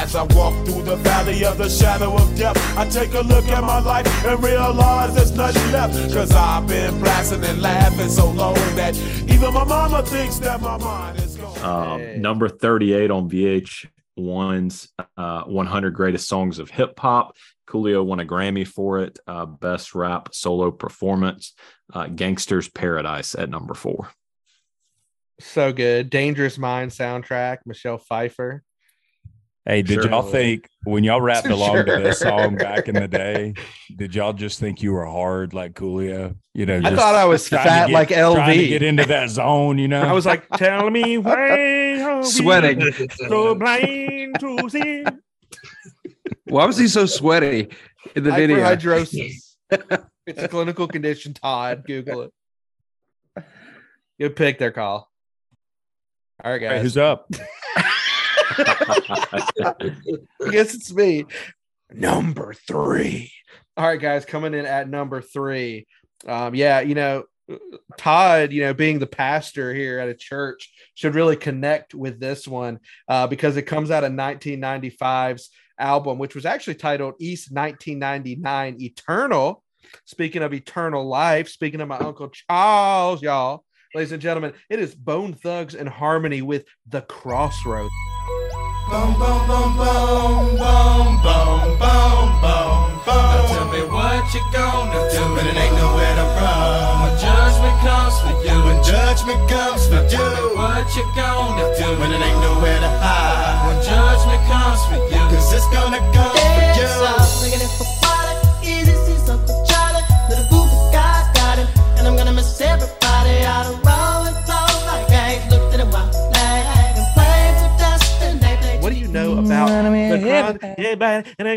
[0.09, 3.45] As I walk through the valley of the shadow of death, I take a look
[3.45, 5.93] at my life and realize there's nothing left.
[6.11, 8.97] Cause I've been blasting and laughing so long that
[9.29, 11.63] even my mama thinks that my mind is gone.
[11.63, 12.17] Um, Hey.
[12.17, 17.37] Number 38 on VH1's uh, 100 Greatest Songs of Hip Hop.
[17.67, 19.19] Coolio won a Grammy for it.
[19.27, 21.53] Uh, best rap solo performance.
[21.93, 24.09] Uh, Gangster's Paradise at number four.
[25.39, 26.09] So good.
[26.09, 28.63] Dangerous Mind soundtrack, Michelle Pfeiffer.
[29.65, 30.09] Hey, did Sure.
[30.09, 33.53] y'all think when y'all rapped along to this song back in the day,
[33.95, 36.35] did y'all just think you were hard like Coolio?
[36.53, 39.77] You know, I thought I was fat get- like trying to get into that zone,
[39.77, 40.01] you know.
[40.01, 42.91] I was like, tell me why are we Sweating.
[43.27, 45.03] so blind to see
[46.45, 47.69] Why was he so sweaty
[48.15, 48.57] in the video?
[48.59, 49.55] hyperhidrosis.
[50.25, 51.83] it's a clinical condition, Todd.
[51.85, 52.21] Google
[53.35, 53.43] it.
[54.19, 55.09] Good pick there, Call.
[56.43, 56.81] All right, Hey, guys.
[56.81, 57.29] who's up?
[58.49, 61.25] I guess it's me.
[61.91, 63.31] Number three.
[63.77, 65.87] All right, guys, coming in at number three.
[66.27, 67.23] Um, yeah, you know,
[67.97, 72.47] Todd, you know, being the pastor here at a church, should really connect with this
[72.47, 78.81] one uh, because it comes out of 1995's album, which was actually titled East 1999
[78.81, 79.63] Eternal.
[80.05, 83.63] Speaking of eternal life, speaking of my Uncle Charles, y'all,
[83.95, 87.89] ladies and gentlemen, it is Bone Thugs and Harmony with The Crossroads.
[88.89, 93.29] Boom, boom, boom, boom, boom, boom, boom, boom, boom.
[93.29, 97.05] Now tell me what you gonna do when it ain't nowhere to run.
[97.05, 100.09] When judgment comes for you, when judgment comes for you.
[100.09, 103.69] Tell me What you gonna do when it ain't nowhere to hide.
[103.69, 105.23] When judgment comes comes for you.
[105.29, 106.89] Cause it's gonna come for you.
[107.45, 110.05] Looking for quality, easy see Uncle Charlie.
[110.29, 113.45] Little booby guys got him, and I'm gonna miss everybody.
[113.45, 114.18] I don't roll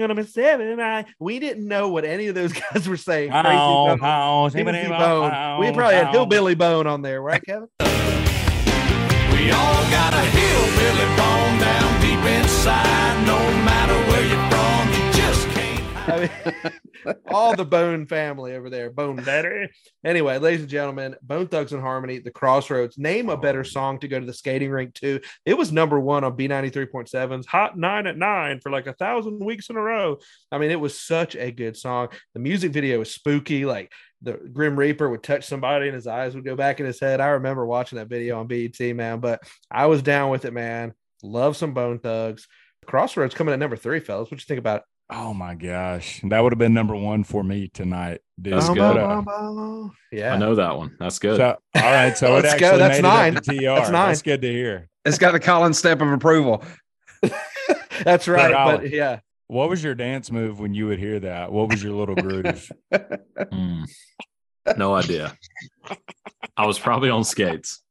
[0.01, 1.09] gonna miss everybody.
[1.19, 3.31] We didn't know what any of those guys were saying.
[3.31, 5.31] Crazy Ow, Bone, ow, Crazy zippity, Bone.
[5.33, 6.09] ow, We probably had.
[6.09, 7.69] Hillbilly Bone on there, right, Kevin?
[7.81, 13.27] We all got a hillbilly bone down deep inside.
[13.27, 13.39] No
[16.09, 16.21] I
[17.05, 19.69] mean, all the Bone family over there, Bone Daddy.
[20.05, 22.99] Anyway, ladies and gentlemen, Bone Thugs and Harmony, The Crossroads.
[22.99, 23.63] Name a better oh.
[23.63, 25.21] song to go to the skating rink to.
[25.47, 29.71] It was number one on B93.7's Hot Nine at Nine for like a thousand weeks
[29.71, 30.19] in a row.
[30.51, 32.09] I mean, it was such a good song.
[32.35, 33.65] The music video was spooky.
[33.65, 36.99] Like the Grim Reaper would touch somebody and his eyes would go back in his
[36.99, 37.21] head.
[37.21, 40.95] I remember watching that video on BET, man, but I was down with it, man.
[41.23, 42.49] Love some Bone Thugs.
[42.87, 44.31] Crossroads coming at number three, fellas.
[44.33, 44.85] What you think about it?
[45.15, 48.55] Oh my gosh, that would have been number one for me tonight, dude.
[48.55, 48.79] That's good.
[48.79, 49.97] bum, bum, bum.
[50.11, 50.33] Yeah.
[50.35, 50.97] I know that one.
[50.99, 51.37] That's good.
[51.37, 52.67] So, all right, so it Let's go.
[52.67, 53.33] actually That's made nine.
[53.35, 53.63] It up to TR.
[53.63, 54.09] That's nine.
[54.09, 54.89] That's good to hear.
[55.05, 56.65] It's got the Colin stamp of approval.
[58.05, 58.55] That's right.
[58.55, 58.77] Colin.
[58.81, 59.21] But yeah.
[59.49, 61.53] What was your dance move when you would hear that?
[61.53, 62.71] What was your little groove?
[63.53, 63.83] Hmm.
[64.79, 65.37] No idea.
[66.57, 67.83] I was probably on skates,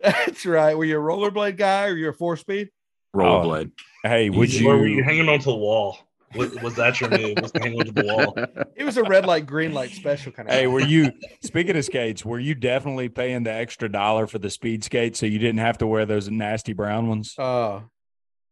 [0.00, 0.76] That's right.
[0.76, 2.70] Were you a rollerblade guy or you a four speed?
[3.14, 3.70] rollerblade.
[4.02, 4.66] hey, would Easy.
[4.66, 5.04] Or were you you?
[5.04, 5.96] hanging onto the wall?
[6.36, 7.38] Was, was that your move?
[7.40, 8.34] Was hanging onto the wall?
[8.76, 10.54] It was a red light, green light special kind of.
[10.54, 11.12] Hey, were you?
[11.42, 15.26] Speaking of skates, were you definitely paying the extra dollar for the speed skates so
[15.26, 17.34] you didn't have to wear those nasty brown ones?
[17.38, 17.84] Oh,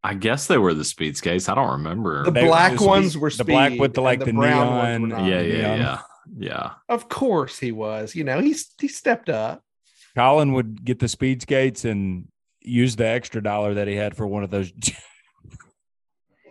[0.02, 1.48] I guess they were the speed skates.
[1.48, 2.24] I don't remember.
[2.24, 4.76] the They were black the speed- ones were the black with the, like, the brown
[4.76, 5.78] ones were neon- yeah, yeah, neon.
[5.80, 5.98] yeah,
[6.38, 6.70] yeah.
[6.88, 8.14] Of course he was.
[8.14, 9.62] You know, he's he stepped up.
[10.14, 12.28] Colin would get the speed skates and
[12.60, 14.70] use the extra dollar that he had for one of those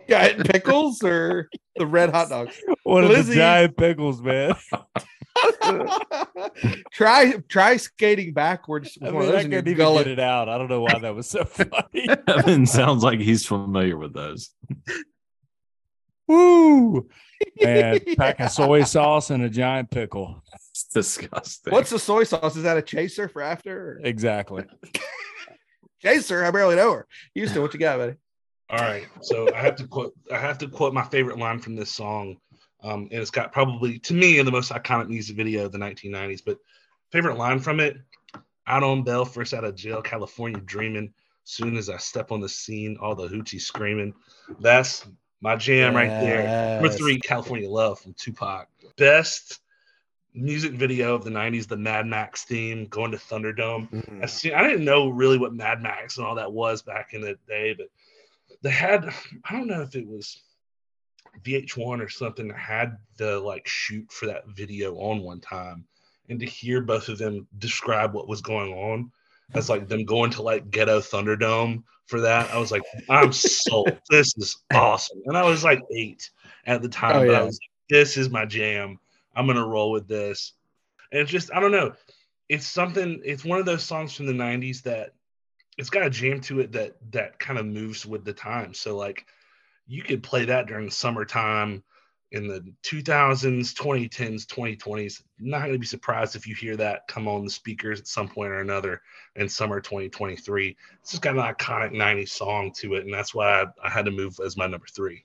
[0.08, 2.56] Giant pickles or the red hot dogs.
[2.82, 3.32] one of Lizzie.
[3.34, 4.54] the giant pickles, man.
[6.92, 8.96] try try skating backwards.
[9.00, 10.04] I with one of mean, I couldn't even gullet.
[10.04, 10.48] get it out.
[10.48, 12.08] I don't know why that was so funny.
[12.28, 14.50] Evan sounds like he's familiar with those.
[16.26, 17.08] Woo!
[17.60, 20.42] And pack of soy sauce and a giant pickle.
[20.70, 21.72] It's disgusting.
[21.72, 22.56] What's the soy sauce?
[22.56, 23.76] Is that a chaser for after?
[23.76, 24.00] Or?
[24.02, 24.64] Exactly.
[26.00, 26.42] Chaser?
[26.44, 27.06] I barely know her.
[27.34, 28.14] Houston, what you got, buddy?
[28.70, 30.14] All right, so I have to quote.
[30.32, 32.38] I have to quote my favorite line from this song,
[32.82, 36.42] um, and it's got probably to me the most iconic music video of the 1990s.
[36.44, 36.58] But
[37.12, 37.98] favorite line from it:
[38.66, 41.12] "Out on bail, first out of jail, California dreaming.
[41.44, 44.14] Soon as I step on the scene, all the hoochie screaming."
[44.60, 45.06] That's
[45.42, 46.80] my jam right there.
[46.80, 48.66] Number three, California Love from Tupac.
[48.96, 49.60] Best
[50.32, 53.90] music video of the 90s, the Mad Max theme, going to Thunderdome.
[53.90, 54.22] Mm.
[54.22, 54.52] I see.
[54.52, 57.74] I didn't know really what Mad Max and all that was back in the day,
[57.74, 57.88] but
[58.62, 59.12] they had.
[59.44, 60.42] I don't know if it was
[61.44, 65.84] VH1 or something that had the like shoot for that video on one time,
[66.28, 69.10] and to hear both of them describe what was going on
[69.54, 73.96] as like them going to like ghetto Thunderdome for that, I was like, I'm sold.
[74.10, 76.30] this is awesome, and I was like eight
[76.66, 78.98] at the time, Oh, but I was like, this is my jam.
[79.36, 80.52] I'm gonna roll with this.
[81.12, 81.94] And it's just I don't know.
[82.48, 83.20] It's something.
[83.24, 85.12] It's one of those songs from the '90s that
[85.78, 88.74] it's got a jam to it that that kind of moves with the time.
[88.74, 89.26] So like
[89.86, 91.82] you could play that during summertime
[92.34, 95.22] in the 2000s, 2010s, 2020s.
[95.38, 98.28] Not going to be surprised if you hear that come on the speakers at some
[98.28, 99.00] point or another
[99.36, 100.76] in summer 2023.
[101.00, 104.04] It's just got an iconic 90s song to it, and that's why I, I had
[104.06, 105.24] to move as my number three.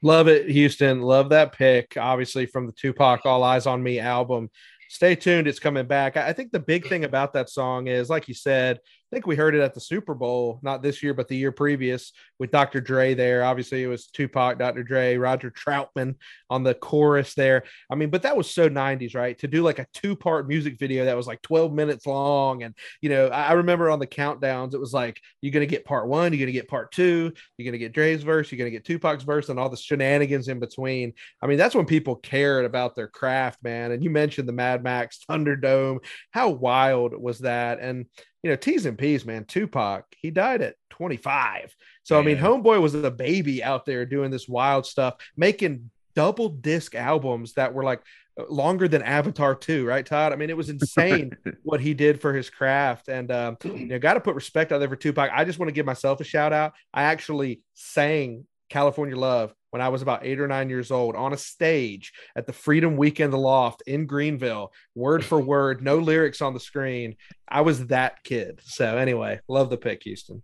[0.00, 1.02] Love it, Houston.
[1.02, 1.96] Love that pick.
[1.98, 4.48] Obviously, from the Tupac All Eyez on Me album.
[4.88, 5.46] Stay tuned.
[5.46, 6.16] It's coming back.
[6.16, 8.80] I think the big thing about that song is, like you said,
[9.10, 11.50] I think we heard it at the Super Bowl, not this year, but the year
[11.50, 12.82] previous with Dr.
[12.82, 13.42] Dre there.
[13.42, 14.82] Obviously, it was Tupac, Dr.
[14.82, 16.16] Dre, Roger Troutman
[16.50, 17.64] on the chorus there.
[17.90, 19.38] I mean, but that was so 90s, right?
[19.38, 22.64] To do like a two part music video that was like 12 minutes long.
[22.64, 25.86] And, you know, I remember on the countdowns, it was like, you're going to get
[25.86, 28.58] part one, you're going to get part two, you're going to get Dre's verse, you're
[28.58, 31.14] going to get Tupac's verse, and all the shenanigans in between.
[31.40, 33.92] I mean, that's when people cared about their craft, man.
[33.92, 36.00] And you mentioned the Mad Max Thunderdome.
[36.30, 37.80] How wild was that?
[37.80, 38.04] And,
[38.42, 41.74] you know, T's and P's, man, Tupac, he died at 25.
[42.02, 46.48] So, I mean, Homeboy was a baby out there doing this wild stuff, making double
[46.48, 48.02] disc albums that were like
[48.48, 50.32] longer than Avatar 2, right, Todd?
[50.32, 53.08] I mean, it was insane what he did for his craft.
[53.08, 55.30] And, um, you know, got to put respect out there for Tupac.
[55.32, 56.74] I just want to give myself a shout out.
[56.94, 61.32] I actually sang California Love when I was about eight or nine years old on
[61.32, 66.54] a stage at the Freedom Weekend Aloft in Greenville, word for word, no lyrics on
[66.54, 67.16] the screen.
[67.48, 68.60] I was that kid.
[68.64, 70.42] So, anyway, love the pick, Houston.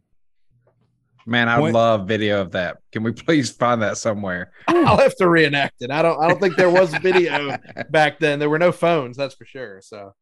[1.27, 2.77] Man, I would When- love video of that.
[2.93, 4.53] Can we please find that somewhere?
[4.69, 5.91] I'll have to reenact it.
[5.91, 6.23] I don't.
[6.23, 7.57] I don't think there was video
[7.91, 8.39] back then.
[8.39, 9.81] There were no phones, that's for sure.
[9.83, 10.15] So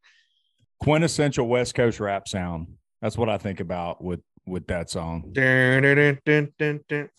[0.81, 2.67] Quintessential West Coast rap sound.
[3.01, 5.29] That's what I think about with with that song.
[5.33, 7.09] Dun, dun, dun, dun, dun, dun.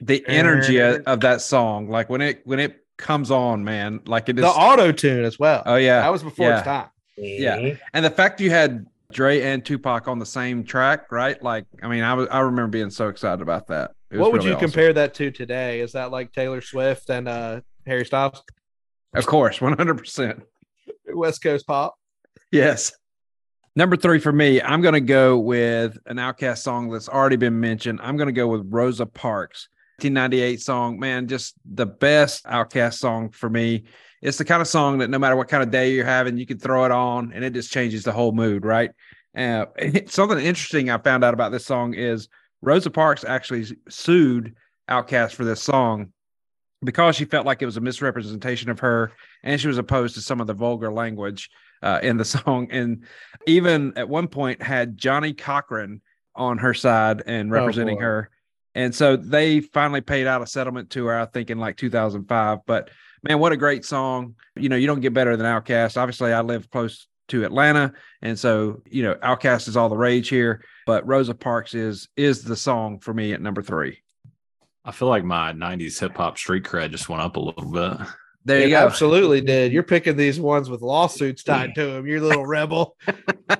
[0.00, 4.28] The energy of of that song, like when it when it comes on, man, like
[4.28, 4.44] it is.
[4.44, 5.62] the auto tune as well.
[5.66, 6.58] oh yeah, that was before yeah.
[6.58, 6.88] its time.
[7.16, 7.76] Yeah.
[7.94, 11.42] And the fact you had Dre and Tupac on the same track, right?
[11.42, 13.92] Like, I mean, I was I remember being so excited about that.
[14.10, 14.68] What would really you awesome.
[14.68, 15.80] compare that to today?
[15.80, 18.42] Is that like Taylor Swift and uh Harry Styles?
[19.14, 20.42] Of course, one hundred percent.
[21.12, 21.94] West Coast pop.
[22.50, 22.92] Yes.
[23.74, 27.60] Number three for me, I'm going to go with an OutKast song that's already been
[27.60, 28.00] mentioned.
[28.02, 30.98] I'm going to go with Rosa Parks, 1998 song.
[30.98, 33.84] Man, just the best OutKast song for me.
[34.20, 36.44] It's the kind of song that no matter what kind of day you're having, you
[36.44, 38.90] can throw it on and it just changes the whole mood, right?
[39.34, 39.64] Uh,
[40.06, 42.28] something interesting I found out about this song is
[42.60, 44.54] Rosa Parks actually sued
[44.90, 46.12] OutKast for this song
[46.84, 50.20] because she felt like it was a misrepresentation of her and she was opposed to
[50.20, 51.48] some of the vulgar language
[51.82, 53.04] uh, in the song and
[53.46, 56.02] even at one point had Johnnie Cochran
[56.34, 58.02] on her side and representing boy.
[58.02, 58.30] her
[58.76, 62.58] and so they finally paid out a settlement to her i think in like 2005
[62.66, 62.90] but
[63.24, 66.40] man what a great song you know you don't get better than OutKast obviously i
[66.40, 71.06] live close to atlanta and so you know OutKast is all the rage here but
[71.08, 73.98] rosa parks is is the song for me at number three
[74.86, 78.06] I feel like my 90s hip hop street cred just went up a little bit.
[78.44, 79.72] there It you go absolutely did.
[79.72, 82.06] You're picking these ones with lawsuits tied to them.
[82.06, 82.96] You're little rebel.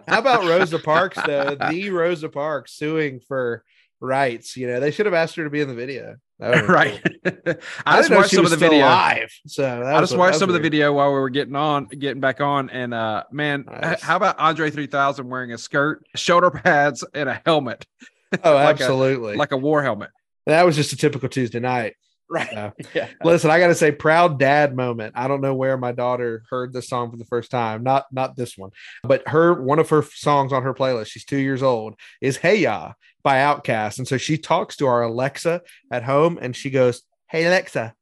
[0.06, 1.56] How about Rosa Parks though?
[1.56, 3.64] The Rosa Parks suing for
[4.00, 4.56] rights.
[4.56, 6.16] You know, they should have asked her to be in the video.
[6.38, 7.02] That would've been right
[7.44, 7.54] cool.
[7.86, 9.30] i just watched some of the video live.
[9.46, 11.86] So that I was- just watched some of the video while we were getting on,
[11.86, 14.02] getting back on, and uh, man, Nice.
[14.02, 17.86] how about Andre 3000 wearing a skirt, shoulder pads, and a helmet.
[18.42, 19.36] Oh, like a- absolutely.
[19.36, 20.10] like a war helmet?
[20.46, 21.94] that was just a typical Tuesday night.
[22.28, 22.48] Right.
[22.52, 22.70] Yeah.
[22.92, 23.08] Yeah.
[23.22, 25.14] Listen, I got to say, proud dad moment.
[25.16, 27.84] I don't know where my daughter heard this song for the first time.
[27.84, 28.70] Not not this one,
[29.04, 31.06] but her one of her songs on her playlist.
[31.06, 31.94] She's two years old.
[32.20, 32.92] Is "Hey Ya"
[33.26, 33.98] by OutKast.
[33.98, 35.60] and so she talks to our Alexa
[35.90, 37.92] at home, and she goes, "Hey Alexa,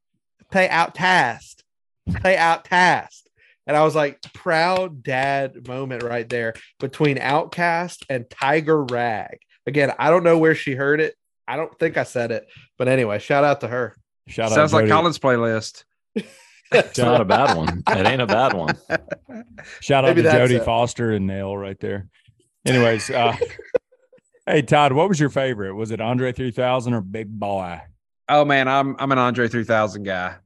[0.53, 1.63] play OutKast,
[2.17, 3.23] play OutKast.
[3.67, 9.39] And I was like, proud dad moment right there between OutKast and Tiger Rag.
[9.67, 11.15] Again, I don't know where she heard it.
[11.49, 13.97] I don't think I said it, but anyway, shout out to her.
[14.29, 14.93] Shout Sounds out like Jody.
[14.93, 15.85] Colin's playlist.
[16.71, 17.83] It's not a bad one.
[17.89, 18.77] It ain't a bad one.
[19.81, 20.65] Shout out Maybe to that's Jody it.
[20.65, 22.09] Foster and Nail right there.
[22.67, 23.37] Anyways, uh,
[24.47, 25.75] hey Todd, what was your favorite?
[25.75, 27.81] Was it Andre 3000 or Big Boi?
[28.29, 30.37] Oh man, I'm I'm an Andre 3000 guy.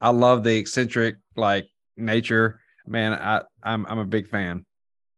[0.00, 2.60] I love the eccentric like nature.
[2.86, 4.64] Man, I I'm I'm a big fan.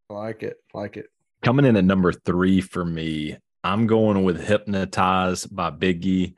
[0.09, 1.07] like it, like it.
[1.43, 6.35] Coming in at number three for me, I'm going with Hypnotize by Biggie.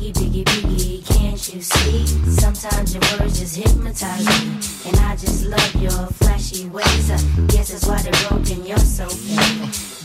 [0.00, 2.06] Biggie, biggie, biggie, can't you see?
[2.30, 4.88] Sometimes your words just hypnotize me.
[4.88, 7.10] And I just love your flashy ways.
[7.10, 9.36] I guess that's why they're broken, you're so fake.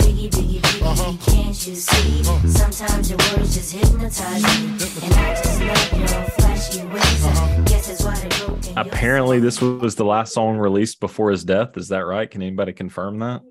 [0.03, 1.11] Biggie, biggie, uh-huh.
[1.13, 2.29] biggie, can't you see?
[2.29, 2.45] Uh-huh.
[2.45, 4.73] Sometimes your words just hypnotize me.
[5.05, 7.25] And I just love your flashy ways.
[7.25, 7.61] I uh-huh.
[7.61, 8.77] guess that's why they're broken.
[8.77, 11.77] Apparently, this was the last song released before his death.
[11.77, 12.29] Is that right?
[12.29, 13.43] Can anybody confirm that?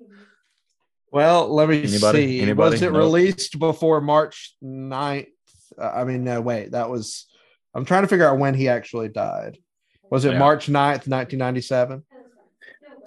[1.11, 2.27] Well, let me Anybody?
[2.27, 2.41] see.
[2.41, 2.73] Anybody?
[2.73, 2.99] Was it No.
[2.99, 5.29] released before March 9th?
[5.79, 7.27] Uh, I mean, no, wait, that was.
[7.73, 9.57] I'm trying to figure out when he actually died.
[10.09, 10.39] Was it Yeah.
[10.39, 12.03] March 9th, 1997?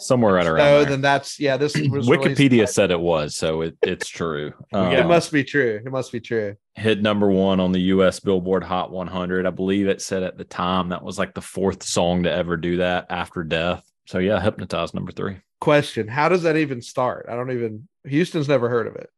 [0.01, 0.91] Somewhere right around So there.
[0.91, 4.53] then that's, yeah, this was Wikipedia said it was, so it, it's true.
[4.71, 5.81] it Um, must be true.
[5.85, 6.55] It must be true.
[6.77, 9.45] hit number one on the US Billboard Hot 100.
[9.47, 12.57] I believe it said at the time that was like the fourth song to ever
[12.57, 13.85] do that after death.
[14.07, 15.39] So yeah, Hypnotize number three.
[15.61, 17.27] Question How does that even start?
[17.29, 19.11] I don't even, Houston's never heard of it.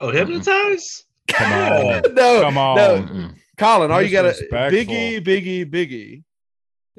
[0.00, 1.04] Oh, hypnotize?
[1.28, 1.52] Come
[2.06, 2.14] on.
[2.14, 2.76] no, Come on.
[2.76, 3.02] no.
[3.02, 3.34] Mm-mm.
[3.56, 6.24] Colin, all you got to Biggie, Biggie, Biggie.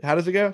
[0.03, 0.53] How does it go?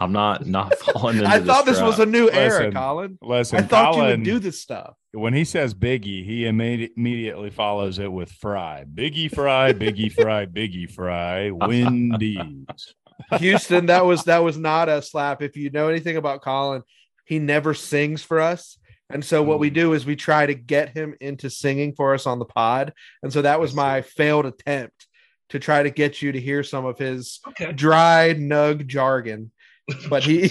[0.00, 2.08] I'm not not falling into I thought this was a trap.
[2.08, 3.18] new era, Colin.
[3.22, 4.94] Listen, I thought you Colin, would do this stuff.
[5.12, 8.84] when he says Biggie, he imme- immediately follows it with Fry.
[8.92, 12.94] Biggie Fry, Biggie Fry, Biggie Fry, Wendy's.
[13.38, 15.42] Houston, that was that was not a slap.
[15.42, 16.82] If you know anything about Colin,
[17.24, 18.78] he never sings for us.
[19.10, 19.74] And so what we mm.
[19.74, 22.92] do is we try to get him into singing for us on the pod.
[23.22, 25.06] And so that was my failed attempt
[25.50, 27.72] to try to get you to hear some of his Okay.
[27.72, 29.52] dry nug jargon.
[30.10, 30.50] But he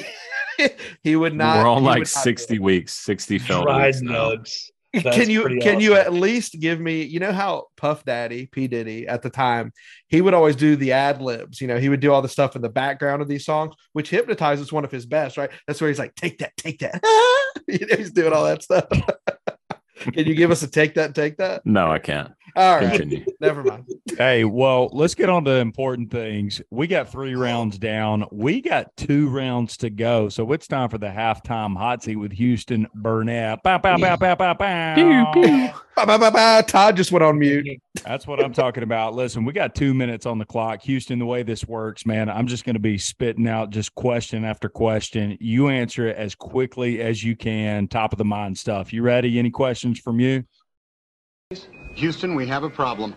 [1.03, 4.01] he would not We're on like would not do 60 weeks, 60 film Dried weeks
[4.01, 4.29] now.
[4.29, 4.69] nugs.
[5.03, 8.47] That's can you pretty can you at least give me you know how puff daddy
[8.47, 8.67] p.
[8.67, 9.71] Diddy at the time
[10.07, 12.55] he would always do the ad libs you know he would do all the stuff
[12.55, 15.51] in the background of these songs which hypnotizes one of his best right?
[15.67, 17.03] That's where he's like take that take that.
[17.67, 18.85] You know, he's doing all that stuff.
[19.97, 21.65] Can you give us a take that, take that?
[21.65, 22.31] No, I can't.
[22.55, 22.91] All right.
[22.91, 23.25] Continue.
[23.41, 23.85] Never mind.
[24.17, 26.61] Hey, well, let's get on to important things.
[26.71, 28.25] We got three rounds down.
[28.31, 30.29] We got two rounds to go.
[30.29, 33.61] So it's time for the halftime hot seat with Houston Burnett.
[33.61, 35.73] Bow, bow, bow, bow, bow, bow.
[35.95, 36.63] Ba, ba, ba, ba.
[36.65, 37.81] Todd just went on mute.
[38.03, 39.15] That's what I'm talking about.
[39.15, 40.81] Listen, we got two minutes on the clock.
[40.83, 44.45] Houston, the way this works, man, I'm just going to be spitting out just question
[44.45, 45.37] after question.
[45.41, 48.93] You answer it as quickly as you can, top of the mind stuff.
[48.93, 49.39] You ready?
[49.39, 50.43] Any questions from you?
[51.95, 53.15] Houston, we have a problem.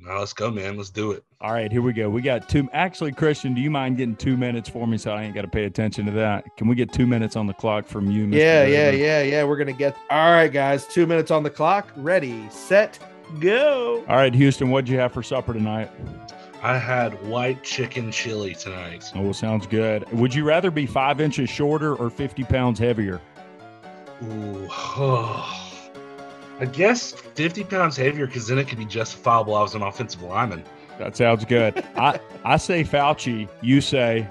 [0.00, 0.76] No, let's go, man.
[0.76, 1.24] Let's do it.
[1.40, 2.08] All right, here we go.
[2.08, 2.68] We got two.
[2.72, 5.48] Actually, Christian, do you mind getting two minutes for me so I ain't got to
[5.48, 6.56] pay attention to that?
[6.56, 8.26] Can we get two minutes on the clock from you?
[8.26, 8.34] Mr.
[8.34, 9.00] Yeah, yeah, Raven?
[9.00, 9.44] yeah, yeah.
[9.44, 10.86] We're gonna get all right, guys.
[10.86, 11.88] Two minutes on the clock.
[11.96, 12.98] Ready, set,
[13.40, 14.04] go.
[14.08, 15.90] All right, Houston, what'd you have for supper tonight?
[16.62, 19.10] I had white chicken chili tonight.
[19.14, 20.10] Oh, sounds good.
[20.12, 23.20] Would you rather be five inches shorter or 50 pounds heavier?
[24.24, 25.67] Ooh, oh.
[26.60, 29.54] I guess 50 pounds heavier because then it could be justifiable.
[29.54, 30.64] I was an offensive lineman.
[30.98, 31.84] That sounds good.
[31.96, 33.48] I, I say Fauci.
[33.62, 34.26] You say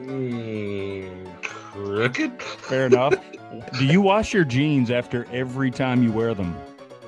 [0.00, 2.42] Mm, crooked?
[2.42, 3.14] fair enough.
[3.78, 6.56] Do you wash your jeans after every time you wear them?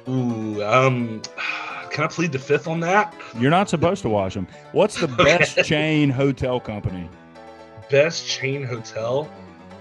[0.09, 1.23] Ooh, um,
[1.91, 3.15] can I plead the fifth on that?
[3.39, 4.47] You're not supposed to wash them.
[4.73, 5.63] What's the best Okay.
[5.69, 7.09] chain hotel company?
[7.91, 9.31] Best chain hotel?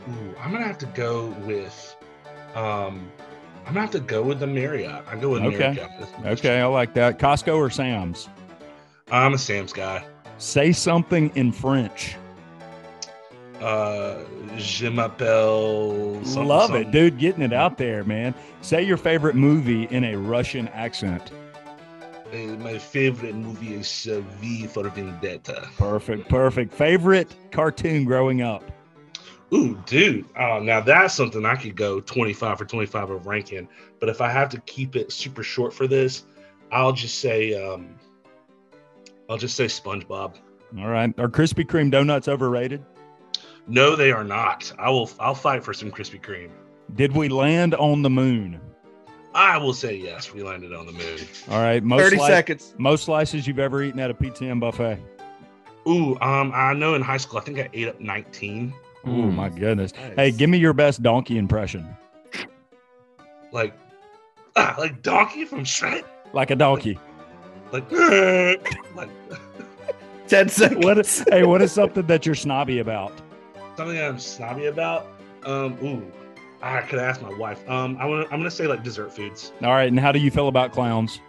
[0.09, 1.95] Ooh, I'm gonna have to go with,
[2.55, 3.11] um,
[3.71, 5.05] I'm gonna have to go with the Marriott.
[5.09, 5.57] I go with Okay.
[5.57, 5.89] Marriott.
[5.97, 7.17] That's the best Okay, I like that.
[7.19, 8.27] Costco or Sam's?
[9.09, 10.03] I'm a Sam's guy.
[10.39, 12.17] Say something in French.
[13.61, 14.17] Uh,
[14.57, 16.15] je m'appelle.
[16.25, 16.89] something, Love something.
[16.89, 17.17] it, dude.
[17.17, 18.35] Getting it out there, man.
[18.59, 21.31] Say your favorite movie in a Russian accent.
[22.33, 24.03] Uh, my favorite movie is
[24.41, 25.69] V for Vendetta.
[25.77, 26.73] Perfect, perfect.
[26.73, 28.69] Favorite cartoon growing up?
[29.53, 30.25] Ooh, dude.
[30.35, 33.67] Uh, now that's something I could go 25 for 25 of ranking.
[33.99, 36.23] But if I have to keep it super short for this,
[36.71, 37.99] I'll just say, um,
[39.29, 40.35] I'll just say SpongeBob.
[40.77, 41.13] All right.
[41.19, 42.85] Are Krispy Kreme donuts overrated?
[43.67, 44.71] No, they are not.
[44.79, 45.09] I will.
[45.19, 46.51] I'll fight for some Krispy Kreme.
[46.95, 48.59] Did we land on the moon?
[49.33, 50.33] I will say yes.
[50.33, 51.19] We landed on the moon.
[51.49, 51.83] All right.
[51.83, 52.75] Most 30 sli- seconds.
[52.77, 54.99] Most slices you've ever eaten at a pizza and buffet?
[55.87, 58.73] Ooh, um, I know in high school I think I ate up 19.
[59.05, 59.93] Oh my goodness.
[59.93, 60.15] Nice.
[60.15, 61.87] Hey, give me your best donkey impression.
[63.51, 63.73] Like,
[64.55, 66.05] ah, like Donkey from Shrek.
[66.33, 66.97] Like a donkey.
[67.71, 67.91] Like,
[68.95, 69.09] like
[70.27, 70.85] 10 seconds.
[70.85, 73.11] What is, hey, what is something that you're snobby about?
[73.75, 75.07] something I'm snobby about.
[75.43, 76.11] Um, ooh,
[76.61, 77.67] I could ask my wife.
[77.69, 78.27] Um, I want.
[78.31, 79.51] I'm gonna say like dessert foods.
[79.63, 79.87] All right.
[79.87, 81.19] And how do you feel about clowns?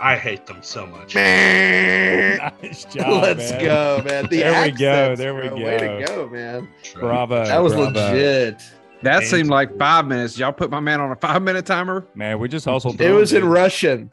[0.00, 1.14] I hate them so much.
[1.14, 3.22] nice job.
[3.22, 3.64] Let's man.
[3.64, 4.26] go, man.
[4.30, 5.56] The There we go, there we bro.
[5.58, 6.00] Way go.
[6.00, 6.68] to go, man.
[6.94, 7.44] Bravo.
[7.44, 7.90] That was bravo.
[7.92, 8.62] legit.
[9.02, 10.38] That seemed like five minutes.
[10.38, 12.06] Y'all put my man on a five minute timer.
[12.14, 13.00] Man, we just hustled.
[13.00, 13.50] It was in dude.
[13.50, 14.10] Russian,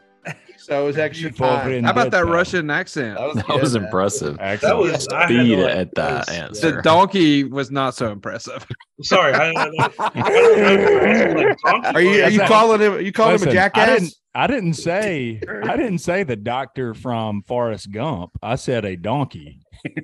[0.57, 1.83] so it was extra time.
[1.85, 3.17] How about that Russian accent?
[3.17, 4.37] That was, That good, was impressive.
[4.37, 6.71] That was I had Speed like, at that was- answer.
[6.75, 8.65] The donkey was not so impressive.
[9.03, 12.29] Sorry, I, I, I, I don't know if you're asking, like, donkey Are you are
[12.29, 12.93] you calling him?
[12.93, 14.15] Are you calling him a Listen, I jackass?
[14.45, 14.53] Didn't.
[14.53, 15.41] I didn't say.
[15.63, 18.31] I didn't say the doctor from Forrest Gump.
[18.43, 19.61] I said a donkey.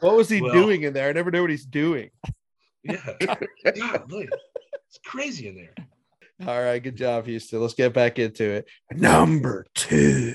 [0.00, 1.08] What was he Well- doing in there?
[1.08, 2.10] I never know what he's doing.
[2.82, 2.96] yeah.
[3.64, 4.28] God, look,
[4.88, 5.74] it's crazy in there.
[6.46, 7.60] All right, good job, Houston.
[7.60, 8.66] Let's get back into it.
[8.92, 10.34] Number two.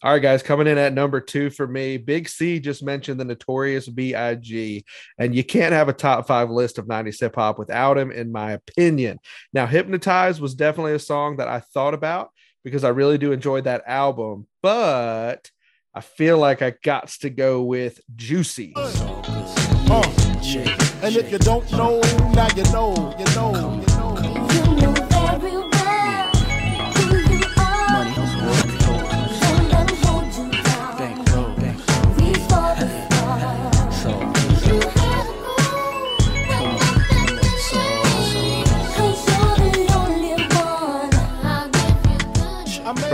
[0.00, 1.96] All right, guys, coming in at number two for me.
[1.96, 4.84] Big C just mentioned the notorious B.I.G.,
[5.18, 8.30] and you can't have a top five list of 90s hip hop without him, in
[8.30, 9.18] my opinion.
[9.52, 12.30] Now, Hypnotize was definitely a song that I thought about
[12.62, 15.50] because I really do enjoy that album, but
[15.92, 18.74] I feel like I got to go with Juicy.
[18.76, 20.02] Uh,
[21.02, 22.00] and if you don't know,
[22.34, 23.54] now you know, you know,
[24.76, 24.97] you know.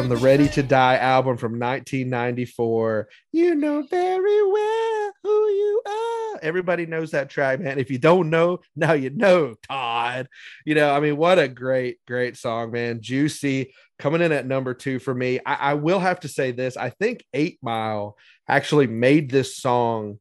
[0.04, 3.08] From the Ready to Die album from 1994.
[3.32, 6.40] You know very well who you are.
[6.42, 7.78] Everybody knows that track, man.
[7.78, 10.28] If you don't know, now you know, Todd.
[10.66, 13.00] You know, I mean, what a great, great song, man.
[13.00, 15.40] Juicy coming in at number two for me.
[15.46, 16.76] I, I will have to say this.
[16.76, 20.18] I think Eight Mile actually made this song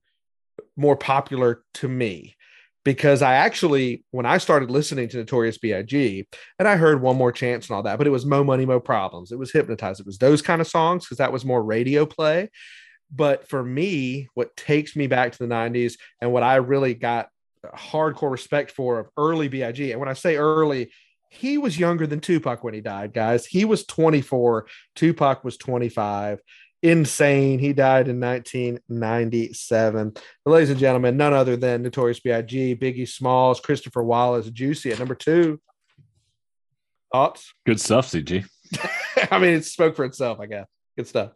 [0.77, 2.37] more popular to me
[2.83, 6.27] because I actually, when I started listening to Notorious B.I.G.,
[6.59, 8.79] and I heard One More Chance and all that, but it was Mo Money, Mo
[8.79, 9.31] Problems.
[9.31, 9.99] It was Hypnotized.
[9.99, 12.49] It was those kind of songs because that was more radio play.
[13.09, 17.29] But for me, what takes me back to the 90s and what I really got
[17.75, 19.79] hardcore respect for of early Big.
[19.79, 20.91] And when I say early,
[21.29, 23.45] he was younger than Tupac when he died, guys.
[23.45, 24.67] He was 24.
[24.95, 26.39] Tupac was 25.
[26.83, 27.59] Insane.
[27.59, 30.13] He died in 1997.
[30.45, 34.99] But ladies and gentlemen, none other than Notorious B.I.G., Biggie Smalls, Christopher Wallace, Juicy at
[34.99, 35.59] number two.
[37.11, 37.53] Thoughts?
[37.65, 38.45] Good stuff, CG.
[39.31, 40.67] I mean, it spoke for itself, I guess.
[40.97, 41.31] Good stuff.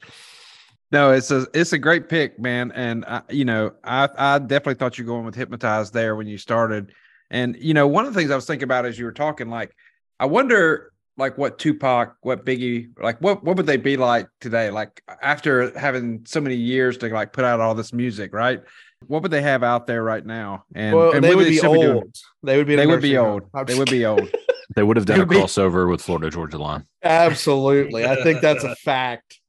[0.92, 2.72] No, it's a it's a great pick, man.
[2.72, 6.28] And I, you know, I I definitely thought you were going with hypnotized there when
[6.28, 6.94] you started.
[7.30, 9.50] And you know, one of the things I was thinking about as you were talking,
[9.50, 9.76] like,
[10.20, 14.70] I wonder like what Tupac, what Biggie, like what what would they be like today?
[14.70, 18.62] Like after having so many years to like put out all this music, right?
[19.08, 20.66] What would they have out there right now?
[20.74, 22.16] And, well, and they would be still doing- old.
[22.44, 22.74] They would be.
[22.74, 23.42] in they would be nursing old.
[23.44, 23.50] home.
[23.54, 24.30] I'm They would be old.
[24.76, 26.86] They would have done It a would be- crossover with Florida Georgia Line.
[27.02, 28.06] Absolutely.
[28.06, 29.40] I think that's a fact.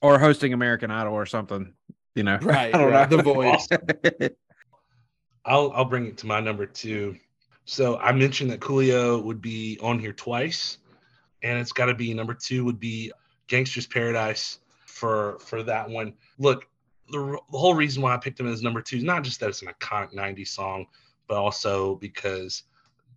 [0.00, 1.74] or hosting American Idol or something.
[2.14, 3.10] You know, Right, I don't right.
[3.10, 3.16] know.
[3.16, 3.68] The voice.
[5.44, 7.16] I'll I'll bring it to my number two.
[7.64, 10.78] So I mentioned that Coolio would be on here twice,
[11.42, 13.12] and it's got to be number two would be
[13.46, 16.14] Gangster's Paradise for for that one.
[16.38, 16.66] Look,
[17.10, 19.48] the, the whole reason why I picked him as number two is not just that
[19.48, 20.86] it's an iconic '90s song,
[21.26, 22.64] but also because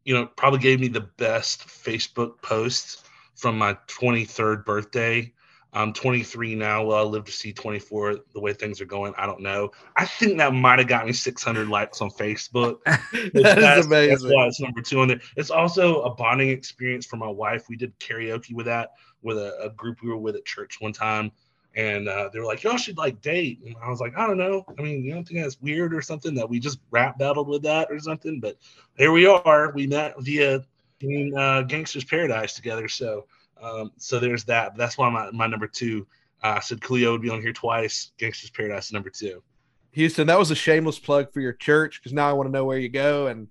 [0.05, 3.05] you know probably gave me the best Facebook post
[3.36, 5.32] from my 23rd birthday.
[5.74, 6.84] I'm 23 now.
[6.84, 8.17] Will I live to see 24?
[8.34, 9.72] The way things are going, I don't know.
[9.95, 12.80] I think that might have got me 600 likes on Facebook.
[12.86, 12.99] That
[13.34, 14.34] That's- That's amazing.
[14.34, 15.22] why it's number two on there.
[15.38, 17.69] It's also a bonding experience for my wife.
[17.69, 18.91] We did karaoke with that
[19.22, 21.32] with a, a group we were with at church one time,
[21.76, 24.38] and uh, they were like, "Y'all should like date." And I was like, "I don't
[24.39, 24.65] know.
[24.78, 27.61] I mean, you don't think that's weird or something that we just rap battled with
[27.63, 28.57] that or something?" But
[28.97, 29.72] here we are.
[29.74, 30.65] We met via
[31.01, 32.88] in, uh, Gangster's Paradise together.
[32.88, 33.26] So,
[33.62, 34.76] um, so there's that.
[34.76, 36.07] That's why my, my number two.
[36.43, 38.12] Uh, I said Coolio would be on here twice.
[38.18, 39.43] Gangster's Paradise number two.
[39.91, 42.66] Houston, that was a shameless plug for your church because now I want to know
[42.66, 43.47] where you go and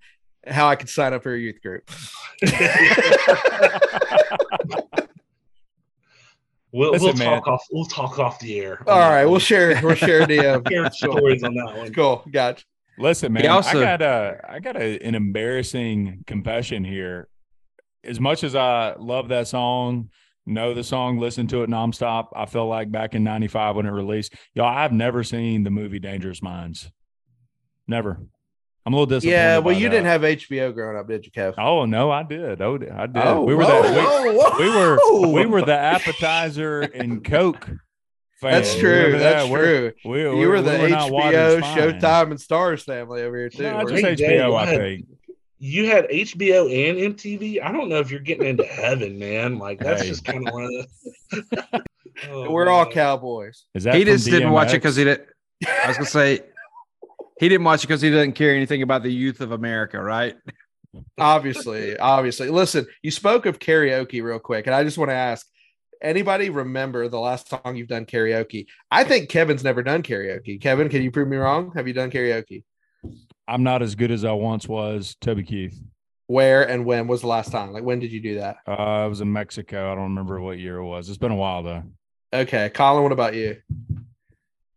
[0.47, 1.89] how I can sign up for your youth group.
[6.73, 7.27] We'll, Listen, we'll man.
[7.43, 7.67] talk off.
[7.73, 8.83] We'll talk off the air.
[8.89, 9.81] All right, we'll share.
[9.83, 10.69] We'll share DM.
[10.71, 11.93] Share stories on that one.
[11.93, 12.65] Cool, gotcha.
[12.97, 17.29] Listen, man, also- I got a I got a, an embarrassing confession here.
[18.05, 20.11] As much as I love that song,
[20.47, 23.91] know the song, listen to it nonstop, I feel like back in '95 when it
[23.91, 26.91] released, y'all, I've never seen the movie Dangerous Minds.
[27.87, 28.21] Never.
[28.87, 29.37] I'm a little disappointed.
[29.37, 29.91] Yeah, well, you that.
[29.91, 31.55] didn't have HBO growing up, did you, Kev?
[31.59, 32.63] Oh no, I did.
[32.63, 33.17] Oh, I did.
[33.17, 34.25] Oh, we were whoa, that.
[34.25, 37.71] We, whoa, we were we were the appetizer and Coke.
[38.41, 39.19] That's true.
[39.19, 39.55] That's that?
[39.55, 39.93] True.
[40.05, 41.61] We, you we- were the we were HBO.
[41.61, 43.65] Showtime, and Stars family over here too.
[43.65, 44.03] No, just?
[44.03, 45.07] Hey, HBO, Dave, I think.
[45.63, 47.63] You had HBO and MTV.
[47.63, 49.59] I don't know if you're getting into heaven, man.
[49.59, 50.09] Like that's Hey.
[50.09, 51.85] just kind of one of the.
[52.29, 53.65] Oh, We're all cowboys.
[53.75, 55.27] Is that he from just didn't watch it because he didn't.
[55.67, 56.41] I was gonna say
[57.39, 60.37] he didn't watch it because he doesn't care anything about the youth of America, right?
[61.19, 62.49] obviously, obviously.
[62.51, 65.47] Listen, you spoke of karaoke real quick, and I just want to ask
[66.03, 68.67] anybody remember the last song you've done karaoke?
[68.91, 70.61] I think Kevin's never done karaoke.
[70.61, 71.73] Kevin, can you prove me wrong?
[71.75, 72.65] Have you done karaoke?
[73.51, 75.17] I'm not as good as I once was.
[75.21, 75.77] Toby Keith.
[76.29, 77.73] Where and when was the last time?
[77.73, 78.59] Like, when did you do that?
[78.67, 79.91] Uh, I was in Mexico.
[79.91, 81.09] I don't remember what year it was.
[81.09, 81.83] It's been a while though.
[82.33, 83.57] Okay, Colin, what about you?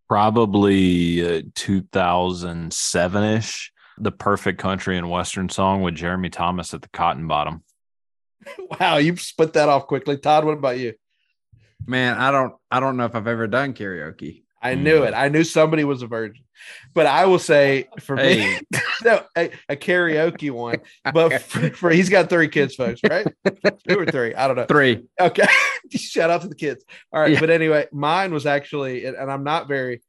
[0.10, 3.72] Probably uh, 2007 ish.
[4.00, 7.64] The perfect country and western song with Jeremy Thomas at the Cotton Bottom.
[8.78, 10.18] Wow, you split that off quickly.
[10.18, 10.96] Todd, what about you?
[11.86, 12.54] Man, I don't.
[12.70, 14.43] I don't know if I've ever done karaoke.
[14.64, 15.14] I knew it.
[15.14, 16.44] I knew somebody was a virgin,
[16.94, 18.60] but I will say for me,
[19.04, 20.78] no, a, a karaoke one.
[21.14, 23.28] But for, for he's got three kids, folks, right?
[23.88, 24.34] Two or three?
[24.34, 24.66] I don't know.
[24.66, 25.04] Three.
[25.20, 25.46] Okay,
[25.92, 26.84] shout out to the kids.
[27.12, 27.40] All right, Yeah.
[27.42, 30.02] but anyway, mine was actually, and and I'm not very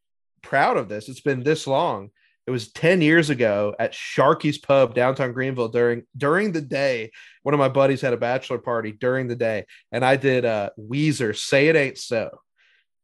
[0.42, 1.08] proud of this.
[1.08, 2.10] It's been this long.
[2.46, 7.10] It was 10 years ago at Sharky's Pub downtown Greenville during during the day.
[7.42, 10.70] One of my buddies had a bachelor party during the day, and I did uh
[10.78, 12.38] Weezer, Say It Ain't So.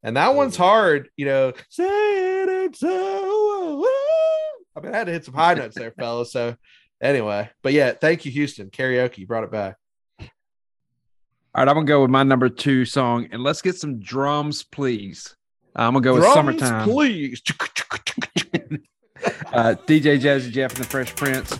[0.02, 1.52] And that one's hard, you know.
[1.68, 3.84] Say it so.
[4.76, 6.32] I mean, I had to hit some high notes there, fellas.
[6.32, 6.56] So
[7.00, 8.70] anyway, but yeah, thank you, Houston.
[8.70, 9.76] Karaoke, you brought it back.
[10.20, 10.26] All
[11.56, 15.34] right, I'm gonna go with my number two song, and let's get some drums, please.
[15.74, 17.42] I'm gonna go with "Summertime." please.
[19.52, 21.50] Uh, DJ Jazzy Jeff and the Fresh Prince.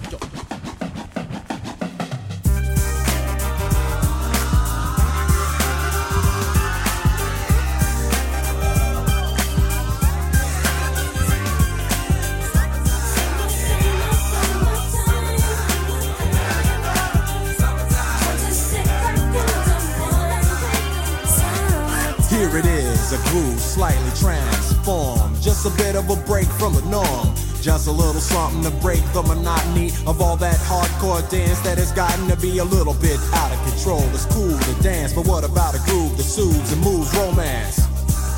[23.81, 25.41] Slightly transformed.
[25.41, 27.35] Just a bit of a break from the norm.
[27.63, 31.91] Just a little something to break the monotony of all that hardcore dance that has
[31.93, 34.03] gotten to be a little bit out of control.
[34.13, 37.81] It's cool to dance, but what about a groove that soothes and moves romance?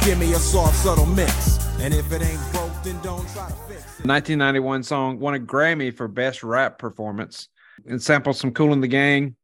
[0.04, 1.58] Give me a soft, subtle mix.
[1.80, 4.06] And if it ain't broke, then don't try to fix it.
[4.06, 7.48] 1991 song won a Grammy for best rap performance
[7.84, 9.34] and sampled some Kool and the Gang.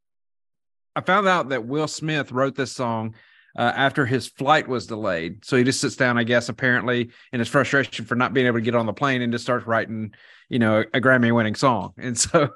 [0.94, 3.16] I found out that Will Smith wrote this song
[3.58, 5.44] uh, after his flight was delayed.
[5.44, 8.58] So he just sits down, I guess, apparently in his frustration for not being able
[8.58, 10.14] to get on the plane and just starts writing,
[10.48, 11.92] you know, a Grammy winning song.
[11.98, 12.50] And so,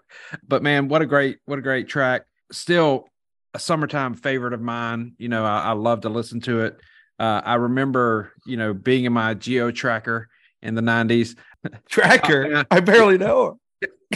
[0.46, 2.22] but man, what a great, what a great track.
[2.52, 3.08] Still
[3.52, 5.14] a summertime favorite of mine.
[5.18, 6.80] You know, I, I love to listen to it.
[7.18, 10.28] Uh, I remember, you know, being in my Geo tracker
[10.62, 11.36] in the 90s.
[11.88, 12.64] Tracker?
[12.70, 13.60] I barely know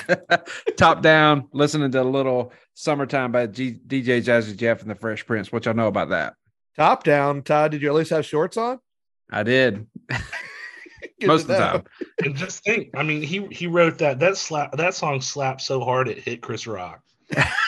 [0.76, 5.26] Top down, listening to a little summertime by G- DJ Jazzy Jeff and the Fresh
[5.26, 5.51] Prince.
[5.51, 6.34] What y'all know about that?
[6.77, 7.70] Top down, Todd.
[7.72, 8.81] Did you at least have shorts on?
[9.31, 9.87] I did.
[11.22, 11.85] Most of the time.
[12.24, 15.81] And just think, I mean, he he wrote that that slap that song slapped so
[15.81, 17.01] hard it hit Chris Rock.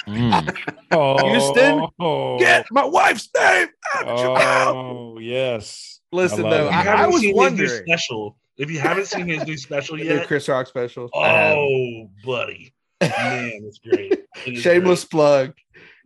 [0.07, 0.57] Mm.
[0.91, 4.07] Oh, Houston, get my wife's name out.
[4.09, 6.01] Oh, yes.
[6.13, 6.69] Listen, I though, it.
[6.69, 7.83] If you I, I was seen wondering.
[7.87, 8.39] special.
[8.57, 11.11] If you haven't seen his new special The yet, Chris Rock special.
[11.15, 11.57] I have.
[11.59, 14.13] oh buddy, man, it's great.
[14.47, 15.11] It is Shameless great.
[15.11, 15.55] plug.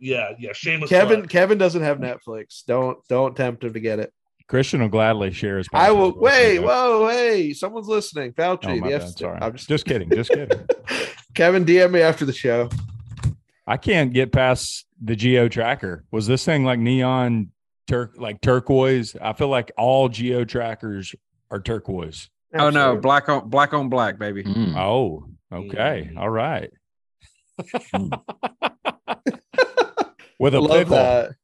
[0.03, 0.89] Yeah, yeah, shameless.
[0.89, 1.29] Kevin plug.
[1.29, 2.65] Kevin doesn't have Netflix.
[2.67, 4.13] Don't don't tempt him to get it.
[4.49, 5.67] Christian will gladly share his.
[5.71, 6.59] I will wait.
[6.59, 8.33] Whoa, hey, someone's listening.
[8.33, 9.17] Fauci, Oh, my the bad.
[9.17, 9.39] Sorry.
[9.41, 10.09] I'm just, Just kidding.
[10.09, 10.67] Just kidding.
[11.33, 12.67] Kevin, DM me after the show.
[13.65, 16.03] I can't get past the geo tracker.
[16.11, 17.51] Was this thing like neon
[17.87, 19.15] turk like turquoise?
[19.21, 21.15] I feel like all geo trackers
[21.49, 22.29] are turquoise.
[22.53, 24.43] Oh no, black on black on black, baby.
[24.43, 24.75] Mm.
[24.75, 26.09] Oh, okay.
[26.11, 26.17] Mm.
[26.17, 26.69] All right.
[30.43, 30.95] With a Love pickle.
[30.97, 31.35] that.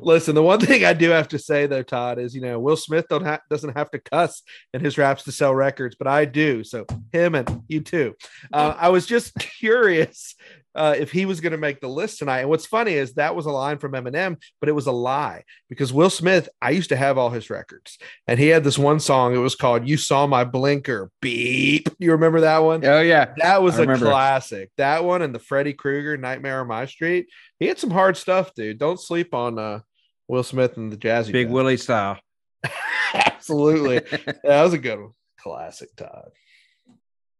[0.00, 2.76] Listen, the one thing I do have to say though, Todd, is you know Will
[2.78, 4.42] Smith don't ha- doesn't have to cuss
[4.72, 6.64] in his raps to sell records, but I do.
[6.64, 8.14] So him and you too.
[8.50, 10.34] Uh, I was just curious
[10.74, 12.40] uh, if he was going to make the list tonight.
[12.40, 15.44] And what's funny is that was a line from Eminem, but it was a lie
[15.68, 16.48] because Will Smith.
[16.60, 19.34] I used to have all his records, and he had this one song.
[19.34, 21.88] It was called "You Saw My Blinker." Beep.
[21.98, 22.84] You remember that one?
[22.84, 23.34] Oh yeah.
[23.38, 24.06] That was I a remember.
[24.06, 24.70] classic.
[24.76, 27.26] That one and the Freddy Krueger Nightmare on My Street.
[27.58, 28.78] He had some hard stuff, dude.
[28.78, 29.80] Don't sleep on uh,
[30.28, 31.32] Will Smith and the Jazzy.
[31.32, 31.54] Big Band.
[31.54, 32.18] Willie style.
[33.14, 34.02] Absolutely.
[34.10, 35.12] Yeah, that was a good one.
[35.40, 36.30] Classic Todd.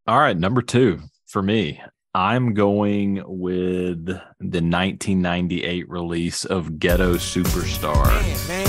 [0.07, 1.83] All right, number two for me.
[2.15, 8.07] I'm going with the 1998 release of Ghetto Superstar.
[8.07, 8.66] Man, man.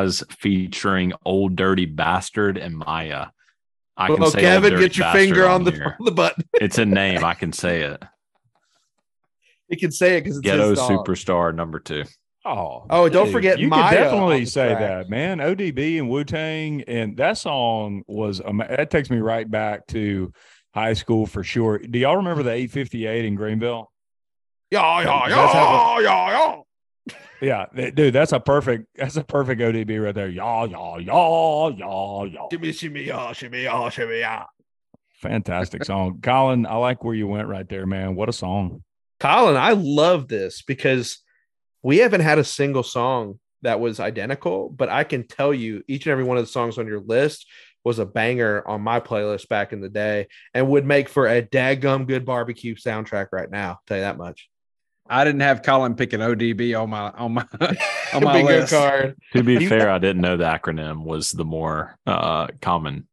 [0.00, 3.32] Pras featuring Old Dirty Bastard and Mya.
[3.96, 6.44] I can Well, say Kevin, Old get your Bastard finger on the, on the button.
[6.60, 7.24] It's a name.
[7.24, 8.02] I can say it.
[9.68, 11.06] He can say it because it's Ghetto his dog.
[11.06, 12.04] superstar number two.
[12.44, 14.78] Oh, Oh, don't dude, forget you Mya can definitely say track.
[14.80, 15.38] that, man.
[15.38, 20.32] ODB and Wu Tang, and that song was ama- that takes me right back to
[20.74, 21.78] high school for sure.
[21.78, 23.90] Do y'all remember the 858 in Greenville?
[24.70, 26.60] Yeah, yeah, yeah, yeah, yeah.
[27.42, 30.28] Yeah, dude, that's a perfect that's a perfect ODB right there.
[30.28, 32.48] Y'all, y'all, y'all, y'all, y'all.
[32.52, 34.44] Shimmy, shimmy, yeah, shimmy, yeah, shimmy, yeah.
[35.14, 36.66] Fantastic song, Colin.
[36.66, 38.14] I like where you went right there, man.
[38.14, 38.84] What a song.
[39.18, 41.18] Colin, I love this because
[41.82, 46.06] we haven't had a single song that was identical, but I can tell you each
[46.06, 47.48] and every one of the songs on your list
[47.82, 51.42] was a banger on my playlist back in the day and would make for a
[51.42, 53.70] daggum good barbecue soundtrack right now.
[53.70, 54.48] I'll tell you that much.
[55.12, 57.46] I didn't have Colin picking ODB on my on my
[58.14, 58.72] on my Bingo list.
[58.72, 59.16] card.
[59.34, 63.06] To be fair, I didn't know the acronym was the more uh, common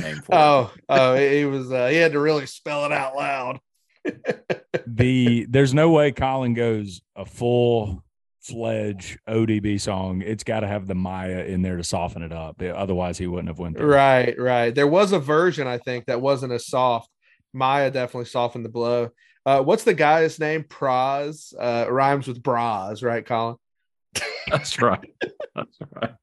[0.00, 0.38] name for it.
[0.38, 3.60] Oh, oh, he was uh, he had to really spell it out loud.
[4.86, 8.04] the there's no way Colin goes a full
[8.42, 10.22] fledged ODB song.
[10.22, 12.60] It's got to have the Mya in there to soften it up.
[12.60, 13.86] Otherwise, he wouldn't have went there.
[13.86, 14.74] Right, right.
[14.74, 17.08] There was a version I think that wasn't as soft.
[17.54, 19.10] Mya definitely softened the blow.
[19.44, 20.62] Uh, what's the guy's name?
[20.64, 23.56] Pras uh, rhymes with bras, right, Colin?
[24.48, 25.12] That's right.
[25.54, 26.14] That's right.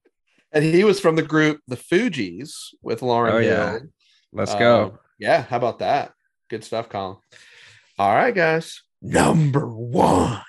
[0.51, 3.43] And he was from the group The Fugees with Lauryn Oh, Hill.
[3.51, 3.80] yeah.
[4.34, 4.99] Let's Uh, go.
[5.20, 6.13] Yeah, how about that?
[6.49, 7.17] Good stuff, Colin.
[7.97, 8.82] All right, guys.
[9.01, 10.41] Number one.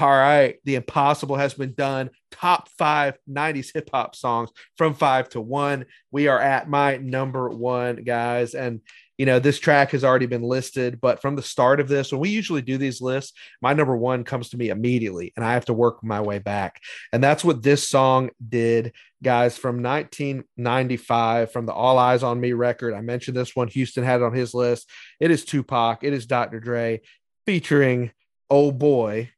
[0.00, 0.56] All right.
[0.64, 2.10] The impossible has been done.
[2.32, 5.86] Top five 90s hip hop songs from five to one.
[6.10, 8.54] We are at my number one, guys.
[8.54, 8.80] And,
[9.18, 12.20] you know, this track has already been listed, but from the start of this, when
[12.20, 15.66] we usually do these lists, my number one comes to me immediately and I have
[15.66, 16.80] to work my way back.
[17.12, 18.92] And that's what this song did,
[19.22, 22.94] guys, from 1995, from the All Eyez on Me record.
[22.94, 23.68] I mentioned this one.
[23.68, 24.88] Houston had it on his list.
[25.20, 26.60] It is Tupac, it is Dr.
[26.60, 27.00] Dre
[27.46, 28.10] featuring
[28.50, 29.30] Old Boy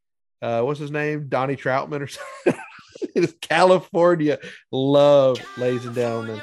[0.42, 1.28] uh, what's his name?
[1.28, 2.06] Donnie Troutman or
[2.44, 2.62] something.
[3.14, 4.38] it's California
[4.70, 6.40] love, ladies and gentlemen.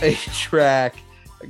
[0.02, 0.94] a track,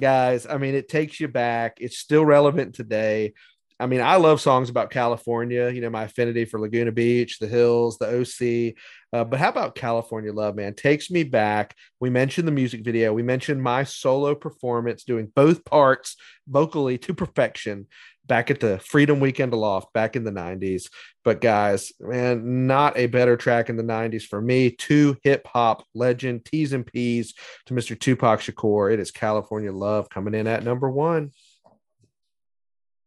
[0.00, 0.44] guys.
[0.44, 1.76] I mean, it takes you back.
[1.78, 3.34] It's still relevant today.
[3.78, 7.46] I mean, I love songs about California, you know, my affinity for Laguna Beach, the
[7.46, 8.74] hills, the OC.
[9.12, 10.74] Uh, but how about California Love, man?
[10.74, 11.76] Takes me back.
[12.00, 13.12] We mentioned the music video.
[13.12, 16.16] We mentioned my solo performance doing both parts
[16.48, 17.86] vocally to perfection
[18.30, 20.84] back at the Freedom Weekend Aloft back in the 90s.
[21.24, 24.70] But guys, man, not a better track in the 90s for me.
[24.70, 27.34] Two hip hop legend, T's and P's
[27.66, 27.98] to Mr.
[27.98, 28.92] Tupac Shakur.
[28.92, 31.32] It is California Love coming in at number one.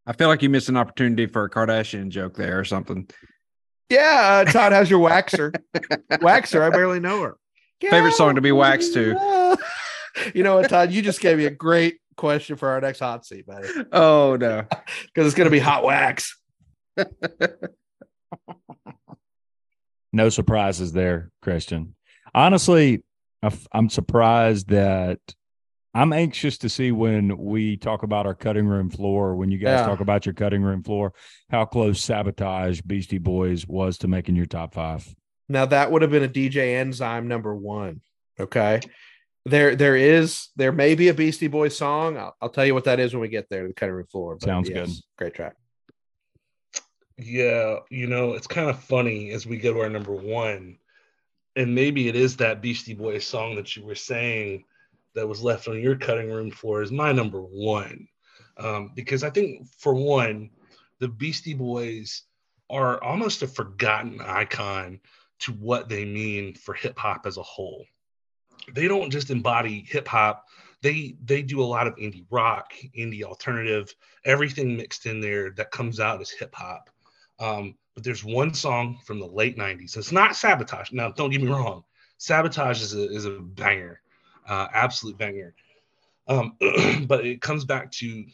[0.05, 3.09] I feel like you missed an opportunity for a Kardashian joke there or something.
[3.89, 5.55] Yeah, uh, Todd, how's your waxer?
[6.11, 7.37] waxer, I barely know her.
[7.79, 9.57] Favorite song to be waxed to.
[10.33, 10.91] you know what, Todd?
[10.91, 13.67] You just gave me a great question for our next hot seat, buddy.
[13.91, 14.63] Oh no,
[15.05, 16.37] because it's going to be hot wax.
[20.11, 21.95] no surprises there, Christian.
[22.33, 23.03] Honestly,
[23.71, 25.19] I'm surprised that
[25.93, 29.79] I'm anxious to see when we talk about our cutting room floor, when you guys
[29.81, 29.85] Yeah.
[29.85, 31.13] talk about your cutting room floor,
[31.49, 35.13] how close Sabotage Beastie Boys was to making your top five.
[35.49, 38.01] Now that would have been a DJ Enzyme number one.
[38.39, 38.79] Okay.
[39.45, 42.17] There, there is, there may be a Beastie Boys song.
[42.17, 44.05] I'll, I'll tell you what that is when we get there to the cutting room
[44.05, 44.35] floor.
[44.35, 45.03] but Sounds yes, good.
[45.17, 45.55] Great track.
[47.17, 50.77] Yeah, you know, it's kind of funny as we go to our number one,
[51.55, 54.63] and maybe it is that Beastie Boys song that you were saying
[55.13, 58.07] that was left on your cutting room floor is my number one.
[58.57, 60.49] Um, because I think, for one,
[60.99, 62.23] the Beastie Boys
[62.69, 64.99] are almost a forgotten icon
[65.39, 67.85] to what they mean for hip hop as a whole.
[68.71, 70.45] They don't just embody hip hop,
[70.83, 73.95] they they do a lot of indie rock, indie alternative,
[74.25, 76.89] everything mixed in there that comes out as hip hop.
[77.39, 79.97] Um, but there's one song from the late 90s.
[79.97, 80.91] It's not Sabotage.
[80.91, 81.83] Now, don't get me wrong.
[82.17, 84.01] Sabotage is a, is a banger,
[84.47, 85.55] uh, absolute banger.
[86.27, 86.57] Um,
[87.07, 88.25] but it comes back to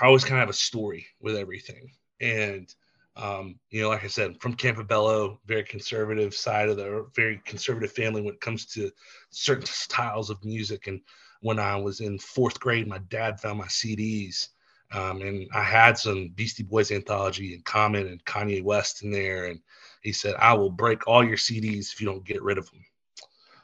[0.00, 1.92] I always kind of have a story with everything.
[2.20, 2.72] And,
[3.16, 7.92] um, you know, like I said, from Campobello, very conservative side of the very conservative
[7.92, 8.90] family when it comes to
[9.30, 10.86] certain styles of music.
[10.86, 11.00] And
[11.40, 14.48] when I was in fourth grade, my dad found my CDs.
[14.92, 19.46] Um, and I had some Beastie Boys anthology and Common and Kanye West in there.
[19.46, 19.60] And
[20.02, 22.84] he said, I will break all your CDs if you don't get rid of them.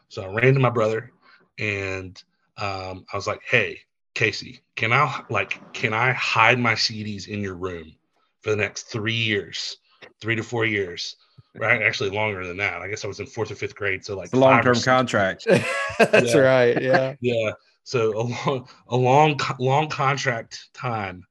[0.09, 1.11] So I ran to my brother
[1.59, 2.23] and
[2.57, 3.81] um, I was like, hey,
[4.15, 7.95] Casey, can I like can I hide my CDs in your room
[8.43, 9.77] for the next three years,
[10.21, 11.17] three to four years?
[11.55, 12.83] Right, actually longer than that.
[12.83, 14.81] I guess I was in fourth or fifth grade, so like It's a long term
[14.81, 15.45] contract.
[15.99, 16.39] That's Yeah.
[16.39, 16.81] right.
[16.81, 17.15] Yeah.
[17.21, 17.53] yeah.
[17.83, 21.25] So a long, a long, long contract time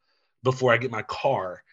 [0.43, 1.63] before I get my car,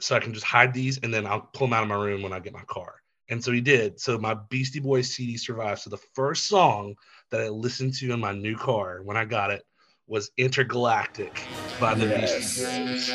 [0.00, 2.22] so I can just hide these and then I'll pull them out of my room
[2.22, 2.94] when I get my car.
[3.28, 4.00] And so he did.
[4.00, 5.80] So my Beastie Boys CD survived.
[5.82, 6.94] So the first song
[7.30, 9.64] that I listened to in my new car when I got it
[10.08, 11.42] was Intergalactic
[11.78, 13.10] by the Beastie Boys.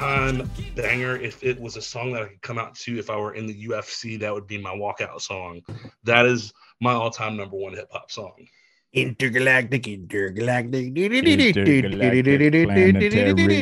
[0.00, 1.16] All time banger.
[1.16, 3.46] If it was a song that I could come out to if I were in
[3.46, 5.62] the UFC, that would be my walkout song.
[6.04, 8.46] That is my all time number one hip hop song.
[8.92, 11.82] Intergalactic, intergalactic, Interplanetary,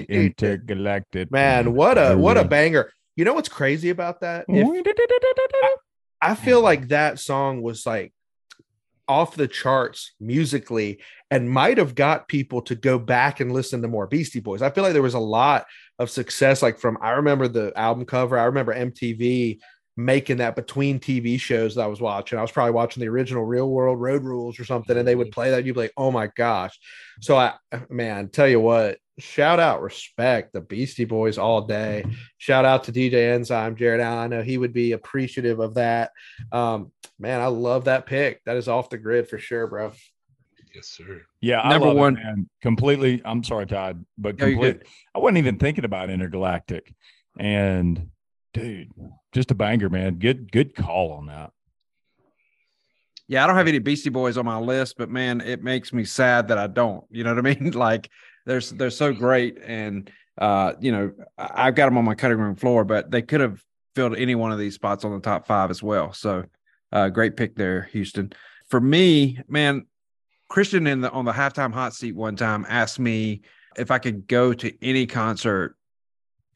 [0.09, 1.31] intergalactic.
[1.31, 2.93] Man, what a what a banger!
[3.17, 4.47] You know what's crazy about that?
[4.49, 4.67] If-
[6.23, 8.13] I, I feel like that song was like
[9.07, 10.99] off the charts musically
[11.31, 14.63] and might have got people to go back and listen to more Beastie Boys.
[14.63, 15.67] I feel like there was a lot
[15.99, 19.59] of success, like from I remember the album cover, I remember MTV
[19.97, 22.39] making that between TV shows that I was watching.
[22.39, 25.31] I was probably watching the original Real World Road Rules or something, and they would
[25.31, 25.65] play that.
[25.65, 26.79] You'd be like, oh my gosh.
[27.21, 27.55] So I
[27.89, 32.05] man, tell you what, shout out respect the Beastie Boys all day.
[32.39, 34.33] Shout out to DJ Enzyme, Jared Allen.
[34.33, 36.11] I know he would be appreciative of that.
[36.51, 38.43] Um, man, I love that pick.
[38.45, 39.93] That is off the grid for sure, bro.
[40.75, 41.23] Yes, sir.
[41.41, 42.49] Yeah, I Number love it, one- man.
[42.63, 43.23] completely.
[43.25, 44.83] I'm sorry, Todd, but No, complete.
[45.15, 46.93] I wasn't even thinking about intergalactic,
[47.39, 48.09] and
[48.53, 48.89] dude,
[49.33, 50.19] just a banger, man.
[50.19, 51.53] Good, good call on that.
[53.27, 56.05] Yeah, I don't have any Beastie Boys on my list, but man, it makes me
[56.05, 57.05] sad that I don't.
[57.11, 57.71] You know what I mean?
[57.73, 58.11] Like,
[58.47, 62.39] they're they're so great, and uh, you know, I- I've got them on my cutting
[62.39, 63.63] room floor, but they could have
[63.95, 66.13] filled any one of these spots on the top five as well.
[66.13, 66.45] So,
[66.91, 68.33] uh, great pick there, Houston.
[68.69, 69.87] For me, man,
[70.49, 73.43] Christian in the on the halftime hot seat one time asked me
[73.77, 75.77] if I could go to any concert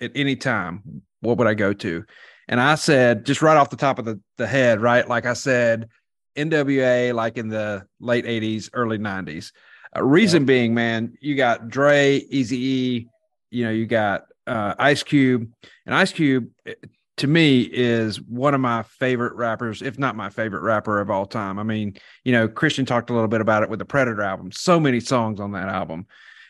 [0.00, 2.04] at any time, what would I go to?
[2.48, 5.06] And I said, just right off the top of the, the head, right?
[5.06, 5.88] Like I said,
[6.36, 9.52] NWA, like in the late 80s, early 90s.
[9.96, 13.08] Uh, reason being, man, you got Dre, Eazy E,
[13.50, 15.50] you know, you got uh, Ice Cube,
[15.84, 16.74] and Ice Cube eh,
[17.18, 21.26] to me is one of my favorite rappers, if not my favorite rapper of all
[21.26, 21.58] time.
[21.58, 24.52] I mean, you know, Christian talked a little bit about it with the Predator album,
[24.52, 26.06] so many songs on that album.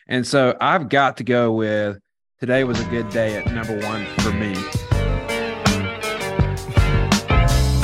[0.07, 1.99] And so I've got to go with
[2.39, 4.53] Today Was a Good Day at number one for me.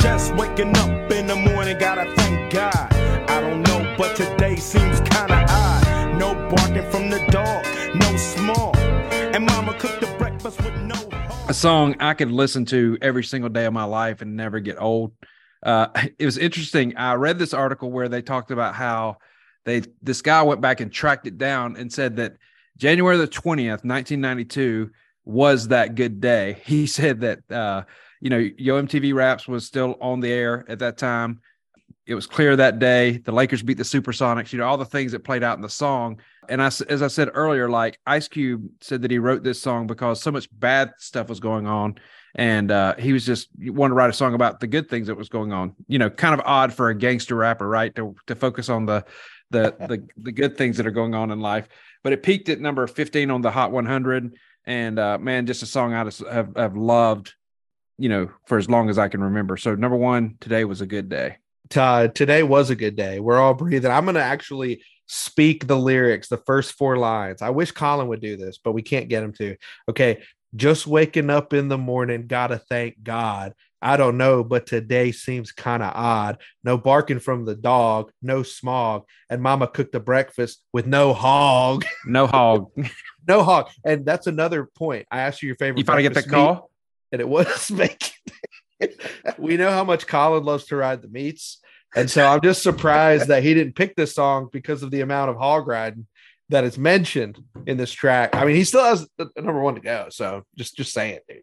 [0.00, 2.92] Just waking up in the morning, gotta thank God.
[3.28, 5.00] I don't know, but today seems
[11.56, 15.12] song I could listen to every single day of my life and never get old.
[15.62, 15.88] Uh,
[16.18, 16.96] it was interesting.
[16.96, 19.16] I read this article where they talked about how
[19.64, 22.36] they this guy went back and tracked it down and said that
[22.76, 24.90] January the twentieth, nineteen ninety two,
[25.24, 26.62] was that good day.
[26.66, 27.84] He said that uh,
[28.20, 31.40] you know Yo MTV Raps was still on the air at that time.
[32.06, 33.18] It was clear that day.
[33.18, 34.52] The Lakers beat the Supersonics.
[34.52, 36.20] You know all the things that played out in the song.
[36.48, 39.88] And I, as I said earlier, like Ice Cube said that he wrote this song
[39.88, 41.96] because so much bad stuff was going on,
[42.36, 45.08] and uh, he was just he wanted to write a song about the good things
[45.08, 45.74] that was going on.
[45.88, 47.94] You know, kind of odd for a gangster rapper, right?
[47.96, 49.04] To to focus on the
[49.50, 51.68] the the the good things that are going on in life.
[52.04, 55.66] But it peaked at number 15 on the Hot 100, and uh, man, just a
[55.66, 57.34] song I just have, have loved,
[57.98, 59.56] you know, for as long as I can remember.
[59.56, 61.38] So number one, today was a good day.
[61.70, 63.20] Todd, today was a good day.
[63.20, 63.90] We're all breathing.
[63.90, 67.42] I'm going to actually speak the lyrics, the first four lines.
[67.42, 69.56] I wish Colin would do this, but we can't get him to.
[69.88, 70.22] Okay.
[70.54, 73.52] Just waking up in the morning, gotta thank God.
[73.82, 76.38] I don't know, but today seems kind of odd.
[76.64, 81.84] No barking from the dog, no smog, and mama cooked the breakfast with no hog.
[82.06, 82.70] No hog.
[83.28, 83.68] no hog.
[83.84, 85.06] And that's another point.
[85.10, 85.78] I asked you your favorite.
[85.78, 86.70] You finally get that meat, call?
[87.12, 88.15] And it was bacon.
[89.38, 91.60] We know how much Colin loves to ride the meats.
[91.94, 95.30] And so I'm just surprised that he didn't pick this song because of the amount
[95.30, 96.06] of hog riding
[96.48, 98.34] that is mentioned in this track.
[98.34, 100.08] I mean, he still has the number one to go.
[100.10, 101.42] So just just saying, dude.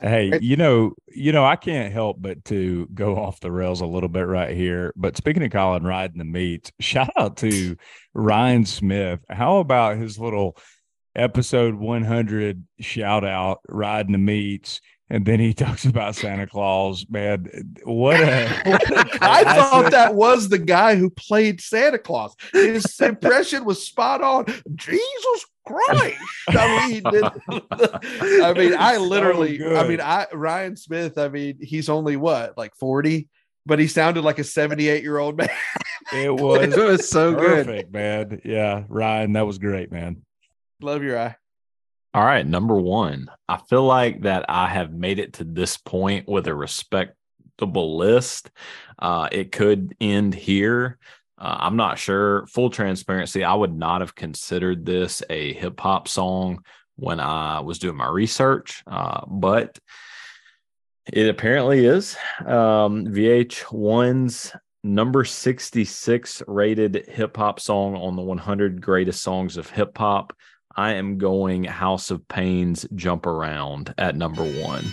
[0.00, 3.86] Hey, you know, you know, I can't help but to go off the rails a
[3.86, 4.92] little bit right here.
[4.96, 7.76] But speaking of Colin riding the meats, shout out to
[8.14, 9.20] Ryan Smith.
[9.28, 10.56] How about his little
[11.16, 14.80] episode 100 shout out riding the meats?
[15.12, 17.04] And then he talks about Santa Claus.
[17.10, 17.46] Man,
[17.84, 22.34] what a, what a I thought that was the guy who played Santa Claus.
[22.54, 24.46] His impression was spot on.
[24.74, 26.16] Jesus Christ!
[26.48, 31.18] I mean, it- I mean, I literally, I mean, I Ryan Smith.
[31.18, 33.28] I mean, he's only what, like forty,
[33.66, 35.50] but he sounded like a seventy-eight-year-old man.
[36.14, 37.66] It was, It was so good.
[37.66, 38.40] perfect, man.
[38.46, 40.22] Yeah, Ryan, that was great, man.
[40.80, 41.36] Love your eye.
[42.14, 43.30] All right, number one.
[43.48, 48.50] I feel like that I have made it to this point with a respectable list.
[48.98, 50.98] Uh, it could end here.
[51.38, 52.46] Uh, I'm not sure.
[52.48, 56.62] Full transparency, I would not have considered this a hip hop song
[56.96, 59.78] when I was doing my research, uh, but
[61.10, 62.14] it apparently is.
[62.40, 64.52] Um, VH1's
[64.84, 70.34] number 66 rated hip hop song on the 100 greatest songs of hip hop.
[70.76, 74.84] I am going House of Pain's Jump Around at number one.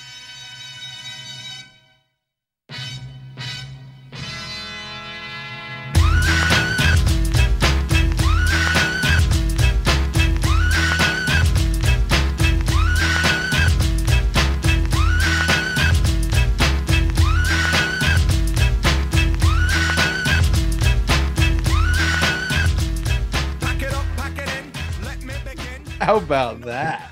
[26.09, 27.07] How about that?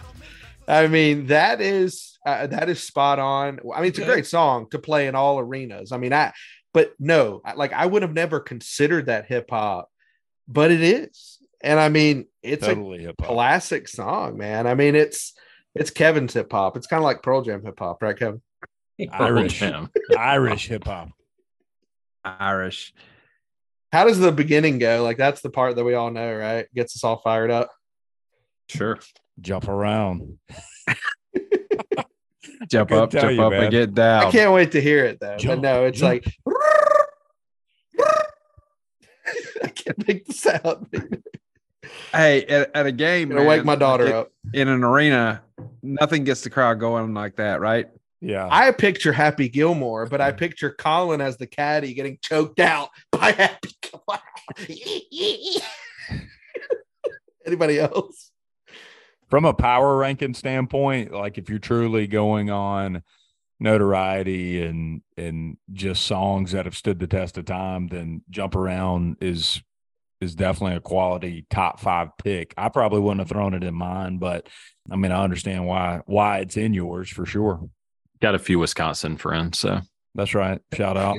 [0.67, 3.59] I mean, that is uh, that is spot on.
[3.75, 5.91] I mean, it's a great song to play in all arenas.
[5.91, 6.33] I mean, I
[6.73, 9.91] but no, I- like I would have never considered that hip hop,
[10.47, 11.37] but it is.
[11.61, 13.27] And I mean, it's Totally a hip-hop.
[13.27, 14.65] classic song, man.
[14.65, 15.33] I mean, it's
[15.75, 16.75] it's Kevin's hip hop.
[16.75, 18.41] It's kind of like Pearl Jam hip hop, right, Kevin?
[19.11, 19.91] Irish, Jam.
[20.17, 21.09] Irish hip hop.
[22.25, 22.95] Irish.
[23.93, 25.03] How does the beginning go?
[25.03, 26.65] Like that's the part that we all know, right?
[26.73, 27.69] Gets us all fired up.
[28.69, 28.99] Sure.
[29.39, 30.37] Jump around.
[32.69, 33.63] Jump up, jump you, up, man.
[33.63, 34.25] and get down.
[34.25, 35.37] I can't wait to hear it though.
[35.37, 36.25] Jump, but no, it's jump.
[36.25, 36.35] like
[39.63, 41.21] I can't make the sound.
[42.11, 44.31] Hey, at, at a game, Gonna wake my daughter like, up.
[44.53, 45.43] in an arena.
[45.83, 47.87] Nothing gets the crowd going like that, right?
[48.21, 48.47] Yeah.
[48.49, 53.31] I picture Happy Gilmore, but I picture Colin as the caddy getting choked out by
[53.31, 54.19] Happy Gilmore.
[57.45, 58.26] Anybody else?
[59.29, 63.03] From a power ranking standpoint, like if you're truly going on
[63.59, 69.17] notoriety and and just songs that have stood the test of time, then Jump Around
[69.21, 69.61] is
[70.21, 72.53] is definitely a quality top five pick.
[72.57, 74.47] I probably wouldn't have thrown it in mine, but
[74.89, 77.69] I mean I understand why why it's in yours for sure.
[78.21, 79.81] Got a few Wisconsin friends, so
[80.17, 80.59] That's right.
[80.73, 81.15] Shout out.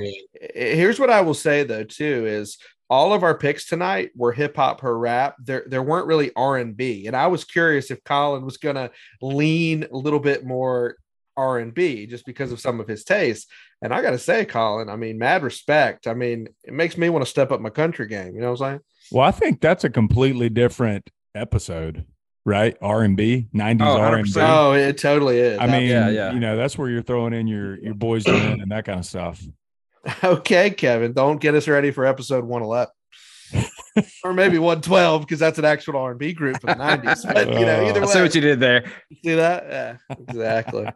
[0.53, 2.57] Here's what I will say though, too, is
[2.89, 5.35] all of our picks tonight were hip hop or rap.
[5.43, 8.75] There, there weren't really R and B, and I was curious if Colin was going
[8.75, 10.95] to lean a little bit more
[11.37, 13.47] R and B just because of some of his tastes.
[13.81, 16.07] And I got to say, Colin, I mean, mad respect.
[16.07, 18.35] I mean, it makes me want to step up my country game.
[18.35, 18.79] You know what I'm saying?
[19.11, 22.05] Well, I think that's a completely different episode,
[22.43, 22.75] right?
[22.81, 24.33] R and B, nineties Oh, R and B.
[24.37, 25.59] Oh, it totally is.
[25.59, 26.33] I mean, Yeah, yeah.
[26.33, 29.41] you know, that's where you're throwing in your your boys and that kind of stuff.
[30.23, 32.93] okay, Kevin, don't get us ready for episode 111.
[34.23, 37.33] or maybe 112 because that's an actual R&B group from the 90s.
[37.33, 38.91] But you know, either oh, I see what you did there.
[39.23, 39.65] see that?
[39.67, 40.87] Yeah, exactly.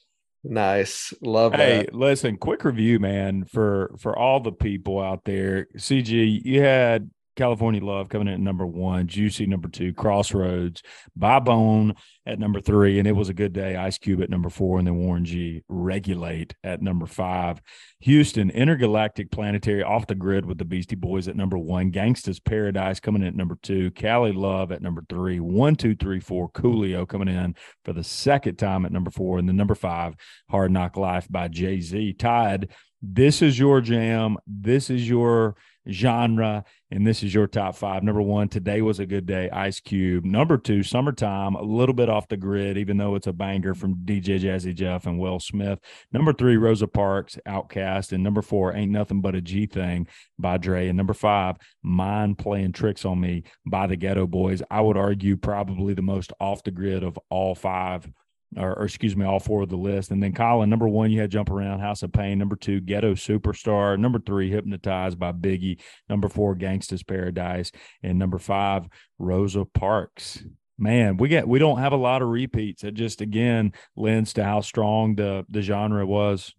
[0.44, 1.14] nice.
[1.22, 1.94] Love Hey, that.
[1.94, 5.68] listen, quick review, man, for for all the people out there.
[5.76, 10.82] CG, you had California Love coming in at number one, Juicy number two, Crossroads,
[11.16, 11.94] By Bone
[12.26, 13.76] at number three, and it was a good day.
[13.76, 15.62] Ice Cube at number four, and then Warren G.
[15.68, 17.60] Regulate at number five.
[18.00, 21.90] Houston Intergalactic Planetary off the grid with the Beastie Boys at number one.
[21.90, 23.90] Gangsta's Paradise coming in at number two.
[23.92, 25.40] Cali Love at number three.
[25.40, 26.50] One, two, three, four.
[26.50, 27.54] Coolio coming in
[27.84, 30.14] for the second time at number four, and then number five.
[30.50, 32.14] Hard Knock Life by Jay Z.
[32.14, 32.70] Tied.
[33.00, 34.36] This is your jam.
[34.46, 35.56] This is your
[35.90, 38.02] genre, and this is your top five.
[38.02, 39.50] Number one, today was a good day.
[39.50, 40.24] Ice Cube.
[40.24, 41.54] Number two, Summertime.
[41.54, 45.06] A little bit off the grid, even though it's a banger from DJ Jazzy Jeff
[45.06, 45.78] and Will Smith.
[46.12, 50.06] Number three, Rosa Parks, OutKast, and number four, Ain't Nothing But a G Thing
[50.38, 54.62] by Dre, and number five, Mind Playing Tricks on Me by the Geto Boys.
[54.70, 58.08] I would argue probably the most off the grid of all five
[58.56, 60.10] or, or excuse me, all four of the list.
[60.10, 62.38] And then Colin, number one, you had Jump Around, House of Pain.
[62.38, 63.98] Number two, Ghetto Superstar.
[63.98, 65.80] Number three, Hypnotized by Biggie.
[66.08, 67.72] Number four, Gangsta's Paradise.
[68.02, 68.86] And number five,
[69.18, 70.44] Rosa Parks.
[70.78, 72.82] Man, we get we don't have a lot of repeats.
[72.82, 76.54] It just again lends to how strong the the genre was.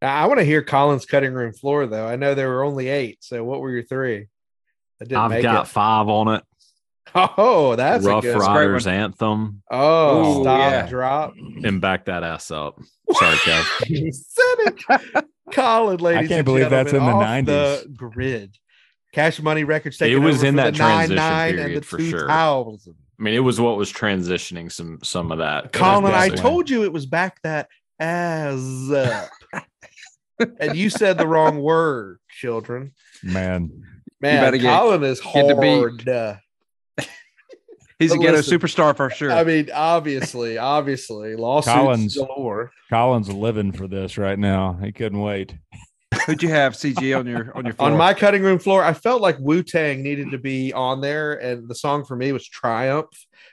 [0.00, 2.06] I I want to hear Colin's cutting room floor though.
[2.06, 3.18] I know there were only eight.
[3.20, 4.28] So what were your three?
[4.98, 5.68] That didn't I've make got it.
[5.68, 6.44] five on it.
[7.14, 10.86] Oh, that's Rough a good Ryders anthem Oh, Ooh, stop, yeah.
[10.86, 11.34] drop.
[11.36, 12.78] and back that ass up.
[13.12, 13.64] Sorry, Kev.
[13.88, 15.24] You said it.
[15.52, 16.18] Colin, ladies.
[16.18, 17.46] I can't and believe that's in the 90s.
[17.46, 18.56] The grid.
[19.14, 21.86] Cash Money Records taking It was over in that the transition 99 and period the
[21.86, 22.30] for sure.
[22.30, 25.72] I mean, it was what was transitioning some some of that.
[25.72, 29.30] Colin, I told you it was back that ass up.
[30.60, 32.92] and you said the wrong word, children.
[33.22, 33.70] Man,
[34.20, 36.08] Man, you better get- Colin is get the beat.
[36.08, 36.34] Uh,
[37.98, 38.02] hard.
[38.04, 39.32] He's a But ghetto listen, superstar for sure.
[39.32, 42.16] I mean, obviously, obviously, lawsuits Collins.
[42.16, 42.70] galore.
[42.90, 44.78] Colin's living for this right now.
[44.82, 45.56] He couldn't wait.
[46.26, 47.90] Who'd you have CG on your on your floor?
[47.90, 51.34] On my cutting room floor, I felt like Wu Tang needed to be on there,
[51.34, 53.06] and the song for me was Triumph.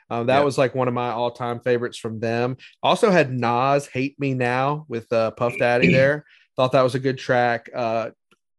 [0.09, 0.43] Um, that Yeah.
[0.45, 2.57] was like one of my all time favorites from them.
[2.81, 6.25] Also had Nas "Hate Me Now" with uh, Puff Daddy there.
[6.55, 7.69] Thought that was a good track.
[7.73, 8.11] Uh,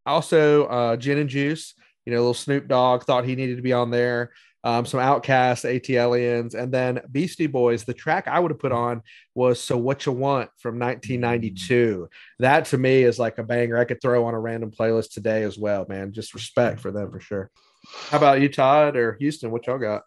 [0.05, 1.73] also, uh, Gin and Juice.
[2.05, 4.31] You know, little Snoop Dogg thought he needed to be on there.
[4.65, 7.83] Um, some OutKasts, ATLiens, and then Beastie Boys.
[7.83, 9.03] The track I would have put on
[9.35, 12.09] was "So What You Want" from 1992.
[12.39, 13.77] That to me is like a banger.
[13.77, 16.13] I could throw on a random playlist today as well, man.
[16.13, 17.51] Just respect for them for sure.
[18.09, 19.51] How about you, Todd or Houston?
[19.51, 20.01] What y'all got?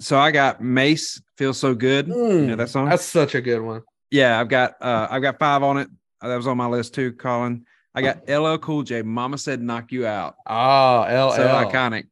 [0.00, 2.08] so I got Mase feels so good.
[2.08, 2.88] You know that song?
[2.88, 3.82] That's such a good one.
[4.10, 5.88] Yeah, I've got uh I've got five on it.
[6.20, 7.64] Uh, That was on my list too, Colin.
[7.94, 9.02] I got LL Cool J.
[9.02, 10.34] Mama said knock you out.
[10.46, 11.32] Oh, LL.
[11.36, 12.04] So iconic.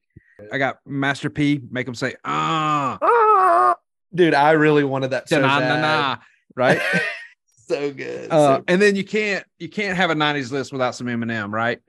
[0.52, 1.60] I got Master P.
[1.70, 2.98] Make them say ah.
[3.02, 3.76] ah.
[4.14, 5.80] Dude, I really wanted that so Da-na, bad.
[5.80, 6.16] na-na,
[6.54, 6.80] right?
[7.66, 8.30] so good.
[8.30, 11.50] Uh, So- and then you can't you can't have a 90s list without some Eminem,
[11.52, 11.80] right?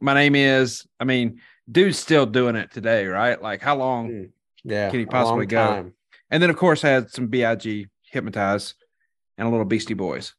[0.00, 1.40] My name is, I mean,
[1.70, 3.40] dude's still doing it today, right?
[3.40, 4.28] Like how long
[4.64, 5.64] yeah, can he possibly go?
[5.66, 5.94] time.
[6.30, 8.74] And then of course I had some BIG hypnotize
[9.38, 10.34] and a little Beastie Boys.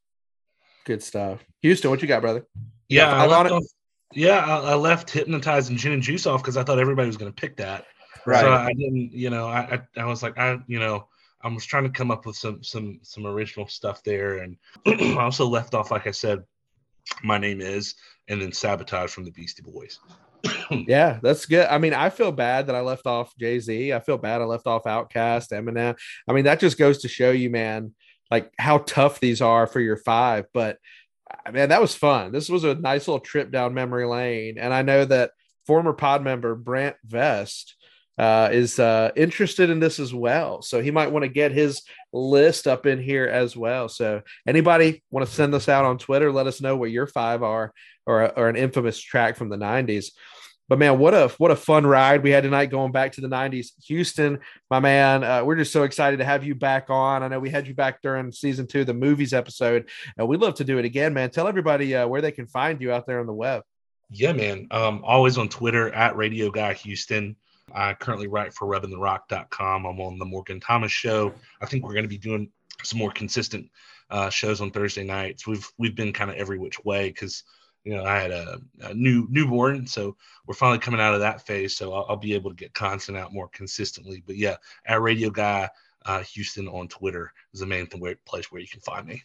[0.85, 1.43] Good stuff.
[1.61, 2.45] Houston, what you got, brother?
[2.87, 3.53] Yeah, Got I five on left it?
[3.53, 3.63] off,
[4.15, 7.17] yeah, I, I left hypnotize and gin and juice off because I thought everybody was
[7.17, 7.85] going to pick that.
[8.25, 8.41] Right.
[8.41, 11.07] So I didn't, you know, I, I I was like, I, you know,
[11.43, 14.57] I was trying to come up with some some some original stuff there, and
[14.87, 16.43] I also left off, like I said,
[17.23, 17.95] my name is,
[18.27, 19.99] and then sabotage from the Beastie Boys.
[20.71, 21.67] Yeah, that's good.
[21.67, 23.93] I mean, I feel bad that I left off Jay Z.
[23.93, 25.95] I feel bad I left off OutKast, Eminem.
[26.27, 27.93] I mean, that just goes to show you, man,
[28.31, 30.45] like how tough these are for your five.
[30.53, 30.79] But
[31.51, 32.31] man, that was fun.
[32.31, 34.57] This was a nice little trip down memory lane.
[34.57, 35.31] And I know that
[35.65, 37.75] former pod member Brant Vest
[38.17, 40.61] uh, is uh, interested in this as well.
[40.61, 41.81] So he might want to get his
[42.13, 43.89] list up in here as well.
[43.89, 46.31] So anybody want to send us out on Twitter?
[46.31, 47.73] Let us know what your five are
[48.05, 50.11] or, or an infamous track from the 90s.
[50.67, 53.27] But man, what a what a fun ride we had tonight going back to the
[53.27, 53.71] 90s.
[53.85, 54.39] Houston,
[54.71, 57.21] my man, uh, we're just so excited to have you back on.
[57.21, 60.55] I know we had you back during season two, the movies episode, and we'd love
[60.55, 61.29] to do it again, man.
[61.29, 63.63] Tell everybody uh, where they can find you out there on the web.
[64.09, 64.67] Yeah, man.
[64.71, 67.35] Um, always on Twitter at Radio Guy Houston.
[67.73, 69.85] I currently write for RubbingTheRock.com.
[69.85, 71.33] I'm on the Morgan Thomas Show.
[71.61, 72.49] I think we're going to be doing
[72.83, 73.69] some more consistent
[74.09, 75.47] uh, shows on Thursday nights.
[75.47, 77.43] We've we've been kind of every which way because
[77.85, 81.45] you know I had a, a new newborn, so we're finally coming out of that
[81.45, 81.77] phase.
[81.77, 84.23] So I'll, I'll be able to get content out more consistently.
[84.25, 85.69] But yeah, at Radio Guy
[86.05, 89.23] uh, Houston on Twitter is the main where, place where you can find me.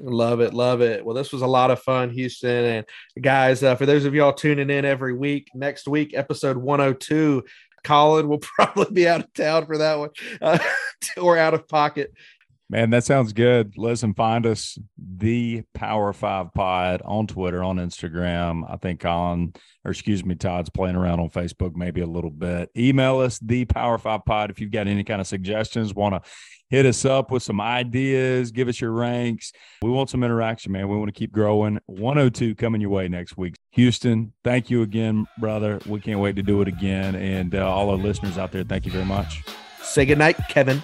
[0.00, 1.04] Love it, love it.
[1.04, 2.64] Well, this was a lot of fun, Houston.
[2.64, 2.86] And
[3.20, 7.44] guys, uh, for those of y'all tuning in every week, next week, episode 102,
[7.84, 10.10] Colin will probably be out of town for that one
[10.40, 10.58] uh,
[11.20, 12.12] or out of pocket.
[12.72, 13.74] Man, that sounds good.
[13.76, 18.64] Listen, find us the Power Five Pod on Twitter, on Instagram.
[18.66, 19.52] I think Colin,
[19.84, 22.70] or excuse me, Todd's playing around on Facebook maybe a little bit.
[22.74, 25.92] Email us the Power Five Pod if you've got any kind of suggestions.
[25.92, 26.30] Want to
[26.70, 29.52] hit us up with some ideas, give us your ranks.
[29.82, 30.88] We want some interaction, man.
[30.88, 31.78] We want to keep growing.
[31.84, 33.54] 102 coming your way next week.
[33.72, 35.78] Houston, thank you again, brother.
[35.84, 37.16] We can't wait to do it again.
[37.16, 39.42] And uh, all our listeners out there, thank you very much.
[39.82, 40.82] Say goodnight, Kevin.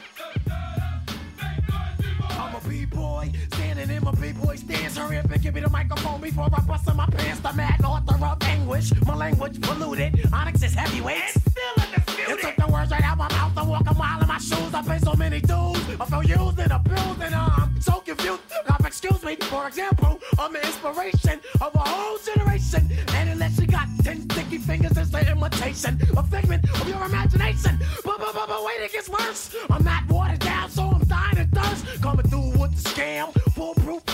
[5.48, 7.40] Give me the microphone before I bust in my pants.
[7.40, 10.28] The mad author of anguish, my language polluted.
[10.30, 11.22] Onyx is heavyweight.
[11.34, 12.34] It's still undisputed.
[12.34, 14.74] It took the words right out my mouth to walk a mile in my shoes.
[14.74, 15.80] I pay so many dues.
[15.98, 18.42] I feel used and abused and I'm so confused.
[18.68, 22.86] Now, excuse me, for example, I'm the inspiration of a whole generation.
[23.14, 27.78] And unless you got ten sticky fingers, it's the imitation, a figment of your imagination.
[28.04, 29.56] But, but, but, but wait, it gets worse.
[29.70, 32.02] I'm not watered down, so I'm dying of thirst.
[32.02, 34.04] Coming through with the scam, foolproof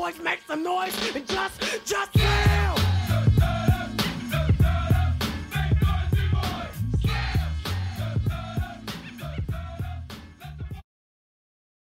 [0.00, 1.14] B-boys make some noise.
[1.14, 2.19] And just, just